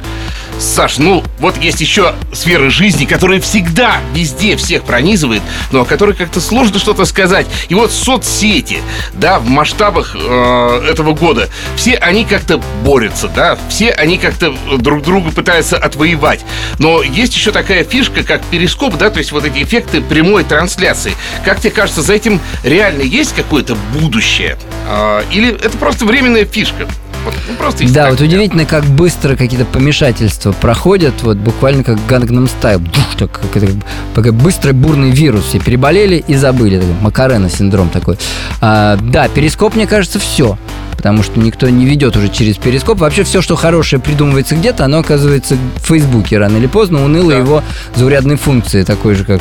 Саш, 0.59 0.99
ну 0.99 1.23
вот 1.39 1.57
есть 1.59 1.81
еще 1.81 2.15
сферы 2.33 2.71
жизни, 2.71 3.05
которые 3.05 3.41
всегда, 3.41 3.97
везде 4.15 4.57
всех 4.57 4.85
пронизывает, 4.85 5.43
но 5.71 5.83
о 5.83 5.85
которой 5.85 6.15
как-то 6.15 6.41
сложно 6.41 6.79
что-то 6.79 7.05
сказать. 7.05 7.47
И 7.69 7.75
вот 7.75 7.93
соцсети, 7.93 8.79
да, 9.15 9.39
в 9.39 9.47
масштабах 9.49 10.17
э, 10.19 10.89
этого 10.91 11.15
года, 11.15 11.49
все 11.77 11.95
они 11.97 12.25
как-то 12.25 12.61
борются, 12.85 13.29
да, 13.29 13.59
все 13.69 13.91
они 13.91 14.17
как-то 14.19 14.55
друг 14.79 15.03
друга 15.03 15.31
пытаются 15.31 15.77
отвоевать. 15.77 16.45
Но 16.79 17.03
есть 17.03 17.35
еще 17.35 17.53
такая 17.53 17.85
фишка, 17.85 18.23
как 18.23 18.43
перископ, 18.45 18.97
да, 18.97 19.11
то 19.11 19.19
есть 19.19 19.33
вот 19.33 19.45
эти 19.45 19.63
эффекты 19.63 20.01
прямой 20.01 20.45
трансляции. 20.45 21.13
Как 21.45 21.61
тебе 21.61 21.71
кажется, 21.71 22.03
за 22.03 22.15
этим 22.15 22.41
реально 22.63 23.03
есть 23.03 23.35
какое-то 23.35 23.77
будущее? 23.93 24.59
Э, 24.89 25.23
или 25.31 25.55
это 25.55 25.77
просто 25.77 26.07
временная 26.07 26.47
фишка? 26.47 26.89
Вот, 27.27 27.35
ну, 27.49 27.55
просто 27.57 27.83
если 27.83 27.95
Да, 27.95 28.09
вот 28.11 28.21
удивительно, 28.21 28.65
как 28.65 28.85
быстро 28.85 29.37
какие-то 29.37 29.67
помешательства 29.67 30.53
проходят, 30.53 31.23
вот 31.23 31.37
буквально 31.37 31.83
как 31.85 31.99
Gangnam 32.09 32.49
Style. 32.49 32.79
Дух, 32.79 33.17
так, 33.19 33.33
как 33.33 33.63
это, 33.63 33.73
такой 34.15 34.31
быстрый 34.31 34.73
бурный 34.73 35.11
вирус. 35.11 35.45
Все 35.47 35.59
переболели 35.59 36.25
и 36.27 36.37
забыли. 36.37 36.79
Такой 36.79 36.95
Макарена 37.03 37.51
синдром 37.51 37.91
такой. 37.91 38.17
А, 38.61 38.97
да, 38.97 39.29
перископ, 39.29 39.75
мне 39.75 39.87
кажется, 39.87 40.19
все. 40.21 40.57
Потому 40.97 41.23
что 41.23 41.39
никто 41.39 41.69
не 41.69 41.85
ведет 41.85 42.17
уже 42.17 42.29
через 42.29 42.57
перископ. 42.57 43.01
Вообще 43.01 43.25
все, 43.25 43.43
что 43.43 43.55
хорошее 43.57 44.01
придумывается 44.01 44.55
где-то, 44.55 44.85
оно 44.85 45.01
оказывается 45.01 45.57
в 45.83 45.87
Фейсбуке 45.87 46.39
рано 46.39 46.57
или 46.57 46.67
поздно. 46.67 47.05
Уныло 47.05 47.33
Да. 47.33 47.39
его 47.39 47.63
заурядной 47.97 48.37
функции, 48.37 48.83
такой 48.83 49.15
же, 49.15 49.25
как 49.25 49.41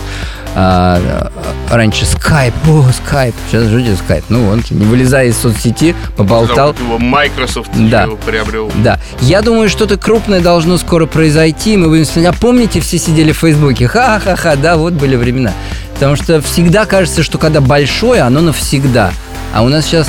а, 0.55 1.31
раньше 1.69 2.05
скайп. 2.05 2.53
О, 2.67 2.85
скайп. 2.93 3.35
Сейчас 3.49 3.65
ждите 3.65 3.95
скайп. 3.97 4.23
Ну, 4.29 4.47
он, 4.47 4.63
не 4.69 4.85
вылезая 4.85 5.27
из 5.27 5.37
соцсети, 5.37 5.95
поболтал. 6.15 6.73
Зовут 6.73 6.79
его 6.79 6.97
Microsoft 6.97 7.71
Да. 7.73 8.03
Его 8.03 8.15
приобрел. 8.15 8.71
Да. 8.75 8.99
Я 9.19 9.41
думаю, 9.41 9.67
что-то 9.67 9.97
крупное 9.97 10.39
должно 10.39 10.77
скоро 10.77 11.05
произойти. 11.05 11.75
Мы 11.75 11.89
будем 11.89 12.05
смотреть. 12.05 12.27
А 12.27 12.33
помните, 12.33 12.79
все 12.79 12.97
сидели 12.97 13.33
в 13.33 13.37
Фейсбуке? 13.37 13.87
Ха-ха-ха, 13.87 14.55
да, 14.55 14.77
вот 14.77 14.93
были 14.93 15.17
времена. 15.17 15.51
Потому 15.93 16.15
что 16.15 16.41
всегда 16.41 16.85
кажется, 16.85 17.21
что 17.21 17.37
когда 17.37 17.59
большое, 17.59 18.21
оно 18.21 18.39
навсегда. 18.39 19.11
А 19.53 19.61
у 19.61 19.67
нас 19.67 19.85
сейчас 19.85 20.07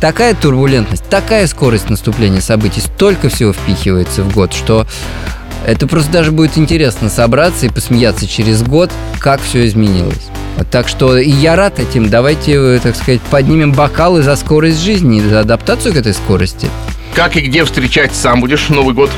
такая 0.00 0.34
турбулентность, 0.34 1.04
такая 1.08 1.46
скорость 1.46 1.88
наступления 1.88 2.40
событий, 2.40 2.80
столько 2.80 3.28
всего 3.28 3.52
впихивается 3.52 4.22
в 4.22 4.32
год, 4.34 4.52
что 4.52 4.86
это 5.66 5.86
просто 5.86 6.12
даже 6.12 6.32
будет 6.32 6.58
интересно 6.58 7.08
собраться 7.08 7.66
и 7.66 7.70
посмеяться 7.70 8.26
через 8.26 8.62
год, 8.62 8.90
как 9.18 9.40
все 9.40 9.66
изменилось. 9.66 10.28
Так 10.70 10.88
что 10.88 11.16
и 11.18 11.30
я 11.30 11.56
рад 11.56 11.80
этим. 11.80 12.08
Давайте, 12.08 12.78
так 12.80 12.94
сказать, 12.94 13.20
поднимем 13.22 13.72
бокалы 13.72 14.22
за 14.22 14.36
скорость 14.36 14.80
жизни, 14.80 15.20
за 15.20 15.40
адаптацию 15.40 15.94
к 15.94 15.96
этой 15.96 16.14
скорости. 16.14 16.68
Как 17.14 17.36
и 17.36 17.40
где 17.40 17.64
встречать 17.64 18.14
сам 18.14 18.40
будешь 18.40 18.68
Новый 18.68 18.94
год? 18.94 19.10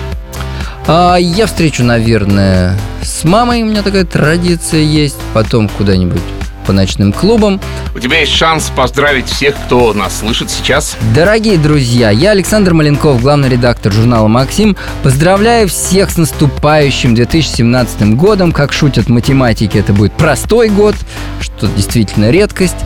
А 0.87 1.17
я 1.17 1.47
встречу, 1.47 1.83
наверное, 1.83 2.79
с 3.03 3.25
мамой. 3.25 3.63
У 3.63 3.67
меня 3.67 3.83
такая 3.83 4.05
традиция 4.05 4.81
есть. 4.81 5.17
Потом 5.35 5.69
куда-нибудь 5.69 6.23
по 6.67 6.73
ночным 6.73 7.13
клубам. 7.13 7.61
У 7.95 7.99
тебя 7.99 8.21
есть 8.21 8.33
шанс 8.33 8.71
поздравить 8.75 9.27
всех, 9.27 9.55
кто 9.67 9.95
нас 9.95 10.19
слышит 10.19 10.51
сейчас. 10.51 10.97
Дорогие 11.15 11.57
друзья, 11.57 12.11
я 12.11 12.33
Александр 12.33 12.75
Маленков, 12.75 13.23
главный 13.23 13.49
редактор 13.49 13.93
журнала 13.93 14.29
«Максим». 14.29 14.77
Поздравляю 15.03 15.69
всех 15.69 16.11
с 16.11 16.17
наступающим 16.17 17.15
2017 17.15 18.17
годом. 18.17 18.53
Как 18.53 18.73
шутят 18.73 19.09
математики, 19.09 19.79
это 19.79 19.93
будет 19.93 20.13
простой 20.13 20.69
год, 20.69 20.97
что 21.41 21.69
действительно 21.69 22.31
редкость. 22.31 22.77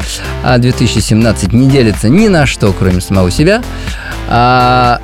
А 0.45 0.59
2017 0.59 1.53
не 1.53 1.69
делится 1.69 2.09
ни 2.09 2.29
на 2.29 2.47
что, 2.47 2.73
кроме 2.73 3.01
самого 3.01 3.31
себя. 3.31 3.63
А, 4.29 5.01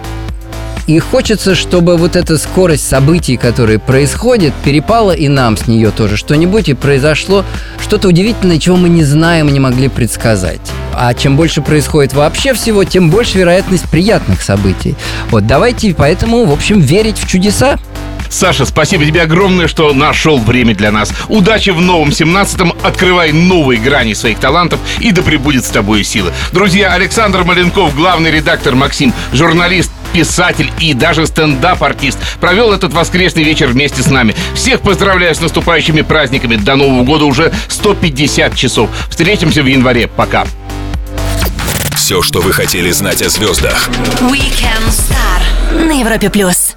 и 0.86 0.98
хочется, 0.98 1.54
чтобы 1.54 1.96
вот 1.96 2.16
эта 2.16 2.38
скорость 2.38 2.88
событий, 2.88 3.36
которые 3.36 3.78
происходят, 3.78 4.54
перепала 4.64 5.12
и 5.12 5.28
нам 5.28 5.56
с 5.56 5.66
нее 5.66 5.90
тоже 5.90 6.16
что-нибудь, 6.16 6.68
и 6.68 6.74
произошло 6.74 7.44
что-то 7.82 8.08
удивительное, 8.08 8.58
чего 8.58 8.76
мы 8.76 8.88
не 8.88 9.04
знаем 9.04 9.48
и 9.48 9.52
не 9.52 9.60
могли 9.60 9.88
предсказать. 9.88 10.60
А 10.94 11.12
чем 11.14 11.36
больше 11.36 11.60
происходит 11.60 12.14
вообще 12.14 12.54
всего, 12.54 12.84
тем 12.84 13.10
больше 13.10 13.38
вероятность 13.38 13.88
приятных 13.90 14.42
событий. 14.42 14.94
Вот 15.30 15.46
давайте 15.46 15.94
поэтому, 15.94 16.44
в 16.44 16.52
общем, 16.52 16.80
верить 16.80 17.18
в 17.18 17.28
чудеса. 17.28 17.78
Саша, 18.28 18.66
спасибо 18.66 19.04
тебе 19.04 19.22
огромное, 19.22 19.68
что 19.68 19.92
нашел 19.92 20.38
время 20.38 20.74
для 20.74 20.90
нас. 20.90 21.12
Удачи 21.28 21.70
в 21.70 21.80
новом 21.80 22.08
17-м, 22.08 22.72
открывай 22.82 23.32
новые 23.32 23.80
грани 23.80 24.14
своих 24.14 24.38
талантов 24.38 24.80
и 24.98 25.12
да 25.12 25.22
пребудет 25.22 25.64
с 25.64 25.70
тобой 25.70 26.04
сила. 26.04 26.32
Друзья, 26.52 26.92
Александр 26.92 27.44
Маленков, 27.44 27.94
главный 27.94 28.30
редактор 28.30 28.74
Максим, 28.74 29.12
журналист, 29.32 29.92
писатель 30.16 30.72
и 30.80 30.94
даже 30.94 31.26
стендап-артист, 31.26 32.18
провел 32.40 32.72
этот 32.72 32.94
воскресный 32.94 33.42
вечер 33.42 33.66
вместе 33.66 34.02
с 34.02 34.06
нами. 34.06 34.34
Всех 34.54 34.80
поздравляю 34.80 35.34
с 35.34 35.42
наступающими 35.42 36.00
праздниками. 36.00 36.56
До 36.56 36.74
Нового 36.74 37.04
года 37.04 37.26
уже 37.26 37.52
150 37.68 38.56
часов. 38.56 38.88
Встретимся 39.10 39.62
в 39.62 39.66
январе. 39.66 40.08
Пока. 40.08 40.46
Все, 41.94 42.22
что 42.22 42.40
вы 42.40 42.54
хотели 42.54 42.90
знать 42.92 43.20
о 43.20 43.28
звездах. 43.28 43.90
Weekend 44.22 44.88
Star 44.88 45.84
на 45.86 46.00
Европе 46.00 46.30
плюс. 46.30 46.76